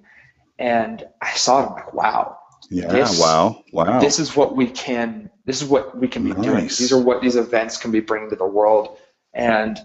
And 0.58 1.04
I 1.20 1.34
saw 1.34 1.62
it. 1.62 1.66
I'm 1.66 1.72
like, 1.74 1.92
wow. 1.92 2.38
Yeah. 2.70 2.86
This, 2.86 3.20
wow. 3.20 3.62
Wow. 3.72 4.00
This 4.00 4.18
is 4.18 4.34
what 4.36 4.56
we 4.56 4.68
can. 4.68 5.30
This 5.44 5.60
is 5.60 5.68
what 5.68 5.98
we 5.98 6.08
can 6.08 6.22
be 6.22 6.30
nice. 6.30 6.44
doing. 6.44 6.62
These 6.62 6.92
are 6.92 7.02
what 7.02 7.20
these 7.20 7.36
events 7.36 7.76
can 7.76 7.90
be 7.90 8.00
bringing 8.00 8.30
to 8.30 8.36
the 8.36 8.46
world. 8.46 8.96
And 9.34 9.84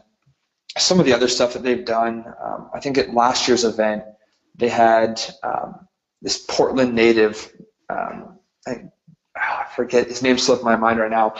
some 0.77 0.99
of 0.99 1.05
the 1.05 1.13
other 1.13 1.27
stuff 1.27 1.53
that 1.53 1.63
they've 1.63 1.85
done, 1.85 2.25
um, 2.43 2.69
I 2.73 2.79
think 2.79 2.97
at 2.97 3.13
last 3.13 3.47
year's 3.47 3.63
event, 3.63 4.03
they 4.55 4.69
had 4.69 5.21
um, 5.43 5.87
this 6.21 6.45
Portland 6.47 6.93
native, 6.93 7.51
um, 7.89 8.37
I, 8.67 8.83
I, 9.35 9.65
forget 9.75 10.07
his 10.07 10.21
name 10.21 10.37
slipped 10.37 10.63
my 10.63 10.75
mind 10.75 10.99
right 10.99 11.09
now, 11.09 11.35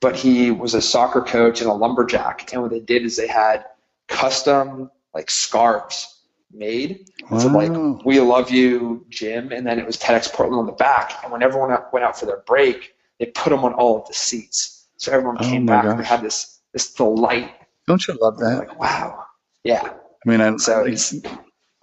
but 0.00 0.16
he 0.16 0.50
was 0.50 0.74
a 0.74 0.82
soccer 0.82 1.22
coach 1.22 1.60
and 1.60 1.70
a 1.70 1.72
lumberjack. 1.72 2.52
And 2.52 2.62
what 2.62 2.70
they 2.70 2.80
did 2.80 3.04
is 3.04 3.16
they 3.16 3.28
had 3.28 3.64
custom 4.08 4.90
like 5.14 5.30
scarves 5.30 6.22
made 6.52 7.08
wow. 7.30 7.38
from 7.38 7.54
like 7.54 8.04
"We 8.04 8.20
love 8.20 8.50
you, 8.50 9.06
Jim," 9.08 9.52
and 9.52 9.66
then 9.66 9.78
it 9.78 9.86
was 9.86 9.96
TEDx 9.96 10.32
Portland 10.32 10.60
on 10.60 10.66
the 10.66 10.72
back. 10.72 11.22
And 11.22 11.32
when 11.32 11.42
everyone 11.42 11.76
went 11.92 12.04
out 12.04 12.18
for 12.18 12.26
their 12.26 12.42
break, 12.46 12.94
they 13.18 13.26
put 13.26 13.50
them 13.50 13.64
on 13.64 13.72
all 13.74 14.00
of 14.00 14.08
the 14.08 14.14
seats, 14.14 14.88
so 14.96 15.12
everyone 15.12 15.36
oh 15.40 15.44
came 15.44 15.66
back 15.66 15.84
gosh. 15.84 15.96
and 15.96 16.04
had 16.04 16.22
this 16.22 16.57
this 16.78 16.92
delight. 16.92 17.50
Don't 17.88 18.06
you 18.06 18.16
love 18.20 18.38
that? 18.38 18.58
Like, 18.58 18.78
wow. 18.78 19.24
Yeah. 19.64 19.82
I 19.82 20.28
mean, 20.28 20.40
I, 20.40 20.56
so 20.58 20.86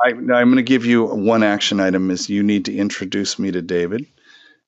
I, 0.01 0.09
am 0.09 0.25
going 0.27 0.55
to 0.55 0.63
give 0.63 0.85
you 0.85 1.03
one 1.05 1.43
action 1.43 1.81
item 1.81 2.11
is 2.11 2.29
you 2.29 2.43
need 2.43 2.65
to 2.65 2.75
introduce 2.75 3.37
me 3.37 3.51
to 3.51 3.61
David. 3.61 4.05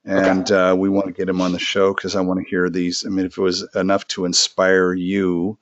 And 0.04 0.52
okay. 0.52 0.72
uh, 0.72 0.76
we 0.76 0.90
want 0.90 1.08
to 1.08 1.13
get 1.13 1.30
him 1.30 1.40
on 1.40 1.54
the 1.54 1.60
show 1.60 1.94
because 1.94 2.16
I 2.16 2.22
want 2.22 2.42
to 2.42 2.50
hear 2.50 2.70
these. 2.70 3.06
I 3.06 3.10
mean, 3.10 3.26
if 3.26 3.38
it 3.38 3.42
was 3.42 3.66
enough 3.74 4.06
to 4.10 4.26
inspire 4.26 4.94
you 4.94 5.58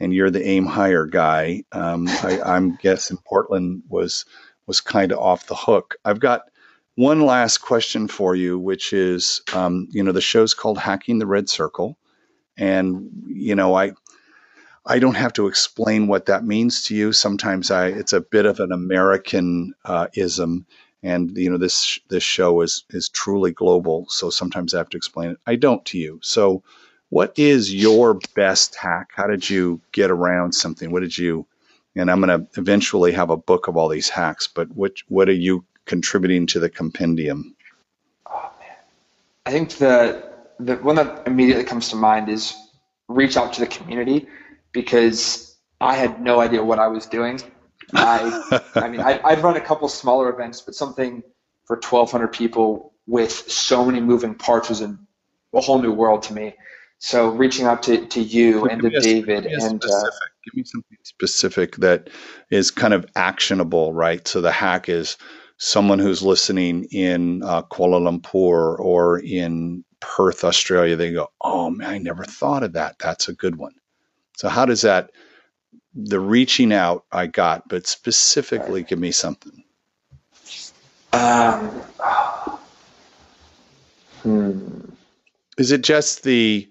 and 0.00 0.14
you're 0.14 0.30
the 0.30 0.46
aim 0.46 0.64
higher 0.64 1.04
guy, 1.04 1.64
um, 1.72 2.08
I, 2.08 2.40
I'm 2.42 2.76
guessing 2.76 3.18
Portland 3.26 3.82
was 3.88 4.24
was 4.66 4.80
kind 4.80 5.12
of 5.12 5.18
off 5.18 5.46
the 5.46 5.54
hook. 5.54 5.96
I've 6.04 6.20
got 6.20 6.42
one 6.94 7.20
last 7.20 7.58
question 7.58 8.08
for 8.08 8.34
you, 8.34 8.58
which 8.58 8.92
is, 8.92 9.42
um, 9.54 9.88
you 9.92 10.02
know, 10.02 10.12
the 10.12 10.20
show's 10.20 10.54
called 10.54 10.78
Hacking 10.78 11.18
the 11.18 11.26
Red 11.26 11.48
Circle, 11.48 11.96
and 12.56 13.10
you 13.26 13.54
know 13.54 13.74
i 13.74 13.92
i 14.86 14.98
don't 14.98 15.14
have 15.14 15.32
to 15.32 15.46
explain 15.46 16.06
what 16.06 16.26
that 16.26 16.44
means 16.44 16.84
to 16.84 16.94
you. 16.94 17.12
Sometimes 17.12 17.70
i 17.70 17.88
it's 17.88 18.12
a 18.12 18.20
bit 18.20 18.46
of 18.46 18.60
an 18.60 18.72
american 18.72 19.74
uh, 19.84 20.06
ism 20.14 20.66
and 21.02 21.36
you 21.36 21.50
know 21.50 21.58
this 21.58 21.98
this 22.08 22.22
show 22.22 22.60
is 22.60 22.84
is 22.90 23.08
truly 23.08 23.52
global 23.52 24.06
so 24.08 24.30
sometimes 24.30 24.74
i 24.74 24.78
have 24.78 24.88
to 24.90 24.96
explain 24.96 25.30
it. 25.30 25.38
I 25.46 25.56
don't 25.56 25.84
to 25.86 25.98
you. 25.98 26.20
So 26.22 26.62
what 27.08 27.38
is 27.38 27.72
your 27.72 28.18
best 28.34 28.74
hack? 28.74 29.10
How 29.14 29.28
did 29.28 29.48
you 29.48 29.80
get 29.92 30.10
around 30.10 30.52
something? 30.52 30.90
What 30.90 31.00
did 31.00 31.16
you 31.16 31.46
and 31.94 32.10
i'm 32.10 32.20
going 32.20 32.40
to 32.40 32.60
eventually 32.60 33.12
have 33.12 33.30
a 33.30 33.36
book 33.36 33.68
of 33.68 33.76
all 33.76 33.88
these 33.88 34.08
hacks 34.08 34.46
but 34.46 34.68
what 34.76 34.92
what 35.08 35.28
are 35.28 35.40
you 35.48 35.64
contributing 35.86 36.46
to 36.48 36.58
the 36.60 36.68
compendium? 36.68 37.56
Oh 38.26 38.50
man. 38.60 38.76
I 39.46 39.50
think 39.50 39.70
the 39.70 40.22
the 40.60 40.76
one 40.76 40.96
that 40.96 41.26
immediately 41.26 41.64
comes 41.64 41.88
to 41.90 41.96
mind 41.96 42.28
is 42.28 42.54
reach 43.08 43.36
out 43.36 43.52
to 43.54 43.60
the 43.60 43.66
community 43.66 44.26
because 44.76 45.56
I 45.80 45.94
had 45.94 46.20
no 46.20 46.38
idea 46.38 46.62
what 46.62 46.78
I 46.78 46.88
was 46.88 47.06
doing. 47.06 47.40
I, 47.94 48.60
I 48.74 48.88
mean, 48.88 49.00
I, 49.00 49.18
I'd 49.24 49.42
run 49.42 49.56
a 49.56 49.60
couple 49.60 49.88
smaller 49.88 50.28
events, 50.28 50.60
but 50.60 50.74
something 50.74 51.22
for 51.64 51.76
1,200 51.76 52.28
people 52.28 52.92
with 53.06 53.32
so 53.32 53.86
many 53.86 54.00
moving 54.00 54.34
parts 54.34 54.68
was 54.68 54.82
a, 54.82 54.96
a 55.54 55.60
whole 55.62 55.80
new 55.80 55.92
world 55.92 56.22
to 56.24 56.34
me. 56.34 56.54
So 56.98 57.30
reaching 57.30 57.64
out 57.64 57.82
to, 57.84 58.06
to 58.06 58.20
you 58.20 58.66
and 58.66 58.82
to 58.82 58.90
David 59.00 59.46
and 59.46 59.82
uh, 59.82 60.02
give 60.44 60.54
me 60.54 60.64
something 60.64 60.98
specific 61.04 61.76
that 61.76 62.10
is 62.50 62.70
kind 62.70 62.92
of 62.92 63.06
actionable, 63.16 63.94
right? 63.94 64.28
So 64.28 64.42
the 64.42 64.52
hack 64.52 64.90
is 64.90 65.16
someone 65.56 65.98
who's 65.98 66.22
listening 66.22 66.84
in 66.90 67.42
uh, 67.42 67.62
Kuala 67.62 67.98
Lumpur 67.98 68.78
or 68.78 69.20
in 69.20 69.84
Perth, 70.00 70.44
Australia, 70.44 70.96
they 70.96 71.12
go, 71.12 71.28
oh 71.40 71.70
man, 71.70 71.88
I 71.88 71.98
never 71.98 72.24
thought 72.24 72.62
of 72.62 72.74
that. 72.74 72.98
That's 72.98 73.28
a 73.28 73.34
good 73.34 73.56
one. 73.56 73.72
So 74.36 74.48
how 74.48 74.64
does 74.64 74.82
that 74.82 75.10
the 75.96 76.20
reaching 76.20 76.72
out 76.72 77.04
I 77.10 77.26
got, 77.26 77.68
but 77.68 77.86
specifically 77.86 78.82
give 78.82 78.98
me 78.98 79.10
something. 79.10 79.64
Um, 81.12 81.68
hmm. 84.22 84.80
Is 85.56 85.72
it 85.72 85.82
just 85.82 86.22
the 86.22 86.68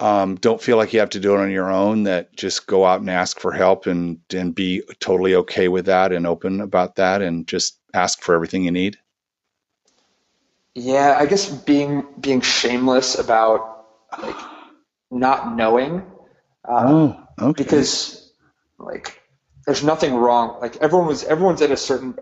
um, 0.00 0.34
don't 0.36 0.60
feel 0.60 0.76
like 0.76 0.92
you 0.92 1.00
have 1.00 1.10
to 1.10 1.20
do 1.20 1.34
it 1.34 1.40
on 1.40 1.50
your 1.50 1.70
own? 1.70 2.02
That 2.02 2.36
just 2.36 2.66
go 2.66 2.84
out 2.84 3.00
and 3.00 3.08
ask 3.08 3.40
for 3.40 3.52
help 3.52 3.86
and 3.86 4.20
and 4.34 4.54
be 4.54 4.82
totally 5.00 5.34
okay 5.36 5.68
with 5.68 5.86
that 5.86 6.12
and 6.12 6.26
open 6.26 6.60
about 6.60 6.96
that 6.96 7.22
and 7.22 7.46
just 7.46 7.78
ask 7.94 8.20
for 8.20 8.34
everything 8.34 8.64
you 8.64 8.70
need. 8.70 8.98
Yeah, 10.74 11.16
I 11.18 11.24
guess 11.24 11.48
being 11.48 12.04
being 12.20 12.42
shameless 12.42 13.18
about 13.18 13.86
like 14.20 14.36
not 15.10 15.56
knowing. 15.56 16.02
Um, 16.68 16.86
oh, 17.38 17.48
okay. 17.48 17.62
Because 17.62 18.32
like 18.78 19.20
there's 19.66 19.84
nothing 19.84 20.14
wrong. 20.14 20.60
Like 20.60 20.76
everyone 20.76 21.08
was 21.08 21.24
everyone's 21.24 21.62
at 21.62 21.70
a 21.70 21.76
certain 21.76 22.14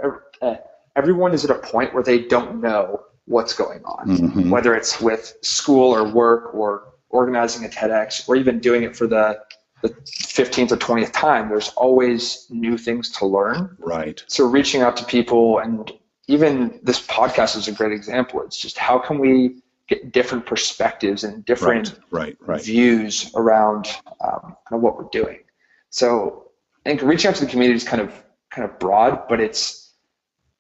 uh, 0.43 0.57
everyone 0.97 1.33
is 1.33 1.45
at 1.45 1.51
a 1.51 1.59
point 1.59 1.95
where 1.95 2.03
they 2.03 2.21
don't 2.21 2.61
know 2.61 3.03
what's 3.27 3.55
going 3.55 3.85
on, 3.85 4.09
mm-hmm. 4.09 4.51
whether 4.51 4.75
it's 4.75 5.01
with 5.01 5.37
school 5.43 5.95
or 5.95 6.05
work 6.05 6.55
or 6.55 6.95
organizing 7.11 7.65
a 7.65 7.69
TEDx 7.69 8.29
or 8.29 8.37
even 8.37 8.59
doing 8.59 8.83
it 8.83 8.97
for 8.97 9.07
the 9.07 9.41
the 9.83 9.89
15th 9.89 10.73
or 10.73 10.77
20th 10.77 11.13
time, 11.13 11.49
there's 11.49 11.71
always 11.71 12.47
new 12.51 12.77
things 12.77 13.11
to 13.11 13.27
learn. 13.27 13.77
Right. 13.79 14.23
So 14.27 14.47
reaching 14.47 14.83
out 14.83 14.97
to 14.99 15.05
people 15.07 15.59
and 15.59 15.91
even 16.29 16.81
this 16.83 17.05
podcast 17.07 17.57
is 17.57 17.67
a 17.67 17.73
great 17.73 17.93
example. 17.93 18.43
It's 18.43 18.59
just 18.59 18.77
how 18.77 18.99
can 18.99 19.19
we 19.19 19.63
get 19.91 20.13
different 20.13 20.47
perspectives 20.47 21.25
and 21.25 21.45
different 21.45 21.99
right, 22.11 22.39
right, 22.41 22.49
right. 22.49 22.63
views 22.63 23.31
around 23.35 23.89
um, 24.25 24.41
kind 24.41 24.57
of 24.73 24.81
what 24.81 24.97
we're 24.97 25.09
doing. 25.11 25.41
So 25.91 26.51
I 26.87 26.91
think 26.91 27.03
reaching 27.03 27.29
out 27.29 27.35
to 27.37 27.45
the 27.45 27.51
community 27.51 27.77
is 27.77 27.85
kind 27.85 28.01
of 28.01 28.15
kind 28.51 28.71
of 28.71 28.79
broad, 28.79 29.29
but 29.29 29.41
it's 29.41 29.93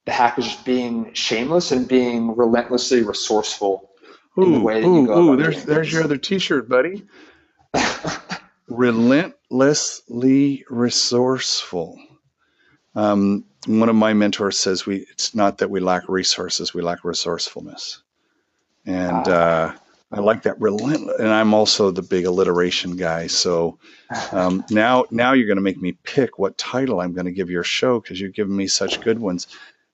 the 0.04 0.12
hack 0.12 0.38
is 0.38 0.44
just 0.44 0.64
being 0.64 1.14
shameless 1.14 1.70
and 1.72 1.86
being 1.86 2.36
relentlessly 2.36 3.02
resourceful 3.02 3.90
ooh, 4.38 4.42
in 4.42 4.52
the 4.52 4.60
way 4.60 4.80
that 4.80 4.86
ooh, 4.86 5.00
you 5.02 5.06
go. 5.06 5.32
Ooh, 5.32 5.36
there's 5.36 5.64
there's 5.64 5.92
your 5.92 6.02
other 6.02 6.18
T-shirt, 6.18 6.68
buddy. 6.68 7.06
relentlessly 8.68 10.64
resourceful. 10.68 11.98
Um, 12.96 13.44
one 13.66 13.88
of 13.88 13.94
my 13.94 14.14
mentors 14.14 14.58
says 14.58 14.86
we 14.86 15.06
it's 15.12 15.34
not 15.34 15.58
that 15.58 15.70
we 15.70 15.78
lack 15.78 16.08
resources, 16.08 16.74
we 16.74 16.82
lack 16.82 17.04
resourcefulness. 17.04 18.02
And 18.86 19.28
uh, 19.28 19.74
I 20.12 20.20
like 20.20 20.42
that 20.42 20.60
relentless. 20.60 21.20
And 21.20 21.28
I'm 21.28 21.54
also 21.54 21.90
the 21.90 22.02
big 22.02 22.24
alliteration 22.24 22.96
guy. 22.96 23.28
So 23.28 23.78
um, 24.32 24.64
now 24.70 25.04
now 25.10 25.32
you're 25.32 25.46
going 25.46 25.56
to 25.56 25.62
make 25.62 25.80
me 25.80 25.92
pick 26.02 26.38
what 26.38 26.58
title 26.58 27.00
I'm 27.00 27.12
going 27.12 27.26
to 27.26 27.32
give 27.32 27.50
your 27.50 27.64
show 27.64 28.00
because 28.00 28.20
you've 28.20 28.34
given 28.34 28.56
me 28.56 28.66
such 28.66 29.00
good 29.00 29.18
ones. 29.18 29.46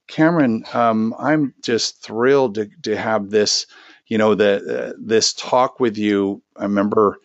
Cameron, 0.08 0.64
um, 0.72 1.14
I'm 1.18 1.52
just 1.62 2.02
thrilled 2.02 2.54
to, 2.54 2.68
to 2.82 2.96
have 2.96 3.30
this, 3.30 3.66
you 4.06 4.18
know, 4.18 4.34
the 4.34 4.90
uh, 4.90 4.92
this 4.98 5.34
talk 5.34 5.80
with 5.80 5.98
you. 5.98 6.42
I 6.56 6.62
remember 6.62 7.18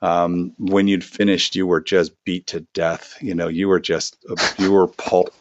um, 0.00 0.54
when 0.58 0.86
you'd 0.86 1.04
finished, 1.04 1.56
you 1.56 1.66
were 1.66 1.80
just 1.80 2.12
beat 2.24 2.46
to 2.48 2.60
death. 2.74 3.16
You 3.20 3.34
know, 3.34 3.48
you 3.48 3.68
were 3.68 3.80
just 3.80 4.16
you 4.58 4.72
were 4.72 4.86
pulp. 4.86 5.34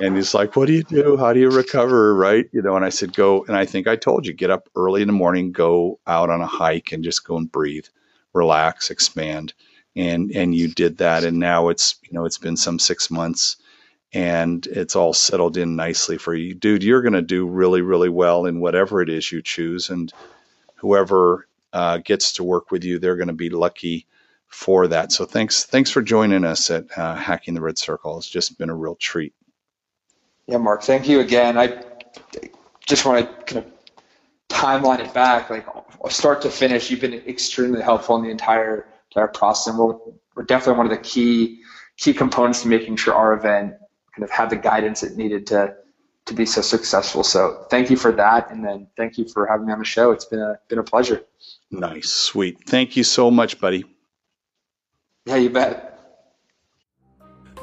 And 0.00 0.16
he's 0.16 0.34
like, 0.34 0.56
"What 0.56 0.66
do 0.66 0.72
you 0.72 0.82
do? 0.82 1.16
How 1.16 1.32
do 1.32 1.40
you 1.40 1.50
recover?" 1.50 2.14
Right? 2.14 2.48
You 2.52 2.62
know. 2.62 2.76
And 2.76 2.84
I 2.84 2.88
said, 2.88 3.14
"Go." 3.14 3.44
And 3.44 3.56
I 3.56 3.64
think 3.64 3.86
I 3.86 3.96
told 3.96 4.26
you, 4.26 4.32
get 4.32 4.50
up 4.50 4.68
early 4.74 5.02
in 5.02 5.06
the 5.06 5.12
morning, 5.12 5.52
go 5.52 6.00
out 6.06 6.30
on 6.30 6.40
a 6.40 6.46
hike, 6.46 6.92
and 6.92 7.04
just 7.04 7.24
go 7.24 7.36
and 7.36 7.50
breathe, 7.50 7.86
relax, 8.32 8.90
expand. 8.90 9.54
And 9.96 10.30
and 10.32 10.54
you 10.54 10.68
did 10.68 10.98
that. 10.98 11.24
And 11.24 11.38
now 11.38 11.68
it's 11.68 11.96
you 12.02 12.10
know 12.12 12.24
it's 12.24 12.38
been 12.38 12.56
some 12.56 12.78
six 12.78 13.10
months, 13.10 13.56
and 14.12 14.66
it's 14.66 14.96
all 14.96 15.12
settled 15.12 15.56
in 15.56 15.76
nicely 15.76 16.18
for 16.18 16.34
you, 16.34 16.54
dude. 16.54 16.82
You're 16.82 17.02
going 17.02 17.12
to 17.12 17.22
do 17.22 17.46
really 17.46 17.82
really 17.82 18.08
well 18.08 18.46
in 18.46 18.60
whatever 18.60 19.00
it 19.00 19.08
is 19.08 19.30
you 19.30 19.42
choose, 19.42 19.90
and 19.90 20.12
whoever 20.76 21.46
uh, 21.72 21.98
gets 21.98 22.32
to 22.34 22.44
work 22.44 22.70
with 22.70 22.84
you, 22.84 22.98
they're 22.98 23.16
going 23.16 23.28
to 23.28 23.34
be 23.34 23.50
lucky 23.50 24.06
for 24.48 24.86
that. 24.86 25.10
So 25.12 25.24
thanks, 25.24 25.64
thanks 25.64 25.90
for 25.90 26.00
joining 26.02 26.44
us 26.44 26.70
at 26.70 26.86
uh, 26.96 27.16
Hacking 27.16 27.54
the 27.54 27.60
Red 27.60 27.76
Circle. 27.76 28.18
It's 28.18 28.28
just 28.28 28.56
been 28.56 28.70
a 28.70 28.74
real 28.74 28.94
treat. 28.94 29.34
Yeah, 30.46 30.58
Mark, 30.58 30.82
thank 30.82 31.08
you 31.08 31.20
again. 31.20 31.56
I 31.56 31.82
just 32.86 33.04
want 33.06 33.26
to 33.26 33.44
kind 33.44 33.64
of 33.64 33.72
timeline 34.48 35.00
it 35.00 35.12
back, 35.14 35.50
like 35.50 35.66
start 36.10 36.42
to 36.42 36.50
finish. 36.50 36.90
You've 36.90 37.00
been 37.00 37.14
extremely 37.14 37.80
helpful 37.80 38.16
in 38.16 38.22
the 38.22 38.30
entire 38.30 38.86
entire 39.10 39.28
process, 39.28 39.68
and 39.68 39.78
we're, 39.78 39.96
we're 40.34 40.44
definitely 40.44 40.78
one 40.78 40.86
of 40.86 40.92
the 40.92 41.02
key 41.02 41.62
key 41.96 42.12
components 42.12 42.62
to 42.62 42.68
making 42.68 42.96
sure 42.96 43.14
our 43.14 43.32
event 43.32 43.74
kind 44.14 44.24
of 44.24 44.30
had 44.30 44.50
the 44.50 44.56
guidance 44.56 45.02
it 45.02 45.16
needed 45.16 45.46
to 45.46 45.74
to 46.26 46.34
be 46.34 46.46
so 46.46 46.60
successful. 46.62 47.22
So 47.22 47.66
thank 47.70 47.90
you 47.90 47.96
for 47.96 48.12
that, 48.12 48.50
and 48.50 48.64
then 48.64 48.86
thank 48.96 49.18
you 49.18 49.26
for 49.28 49.46
having 49.46 49.66
me 49.66 49.72
on 49.72 49.78
the 49.78 49.84
show. 49.84 50.10
It's 50.10 50.24
been 50.24 50.40
a 50.40 50.58
been 50.68 50.78
a 50.78 50.84
pleasure. 50.84 51.22
Nice, 51.70 52.08
sweet. 52.08 52.58
Thank 52.66 52.96
you 52.96 53.04
so 53.04 53.30
much, 53.30 53.60
buddy. 53.60 53.84
Yeah, 55.26 55.36
you 55.36 55.50
bet. 55.50 55.90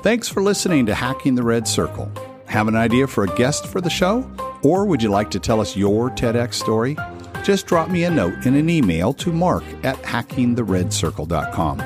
Thanks 0.02 0.28
for 0.28 0.41
listening 0.41 0.88
to 0.88 0.96
Hacking 0.96 1.36
the 1.36 1.44
Red 1.44 1.67
Circle. 1.67 2.12
Have 2.51 2.67
an 2.67 2.75
idea 2.75 3.07
for 3.07 3.23
a 3.23 3.33
guest 3.35 3.65
for 3.67 3.79
the 3.79 3.89
show? 3.89 4.29
Or 4.61 4.85
would 4.85 5.01
you 5.01 5.07
like 5.07 5.31
to 5.31 5.39
tell 5.39 5.61
us 5.61 5.77
your 5.77 6.09
TEDx 6.09 6.55
story? 6.55 6.97
Just 7.45 7.65
drop 7.65 7.89
me 7.89 8.03
a 8.03 8.11
note 8.11 8.45
in 8.45 8.55
an 8.55 8.69
email 8.69 9.13
to 9.13 9.31
mark 9.31 9.63
at 9.83 9.95
hackingtheredcircle.com. 10.03 11.81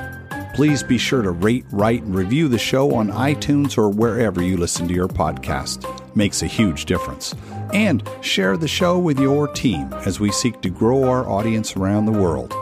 Please 0.56 0.82
be 0.82 0.98
sure 0.98 1.22
to 1.22 1.30
rate, 1.30 1.66
write, 1.70 2.02
and 2.02 2.16
review 2.16 2.48
the 2.48 2.58
show 2.58 2.96
on 2.96 3.12
iTunes 3.12 3.78
or 3.78 3.88
wherever 3.88 4.42
you 4.42 4.56
listen 4.56 4.88
to 4.88 4.94
your 4.94 5.06
podcast. 5.06 5.86
Makes 6.16 6.42
a 6.42 6.48
huge 6.48 6.86
difference. 6.86 7.32
And 7.72 8.02
share 8.20 8.56
the 8.56 8.66
show 8.66 8.98
with 8.98 9.20
your 9.20 9.46
team 9.46 9.92
as 10.04 10.18
we 10.18 10.32
seek 10.32 10.62
to 10.62 10.68
grow 10.68 11.04
our 11.04 11.28
audience 11.28 11.76
around 11.76 12.06
the 12.06 12.12
world. 12.12 12.52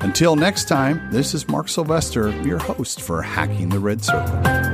Until 0.00 0.36
next 0.36 0.68
time, 0.68 1.10
this 1.10 1.34
is 1.34 1.48
Mark 1.48 1.68
Sylvester, 1.68 2.30
your 2.44 2.58
host 2.58 3.00
for 3.00 3.20
Hacking 3.20 3.70
the 3.70 3.80
Red 3.80 4.04
Circle. 4.04 4.71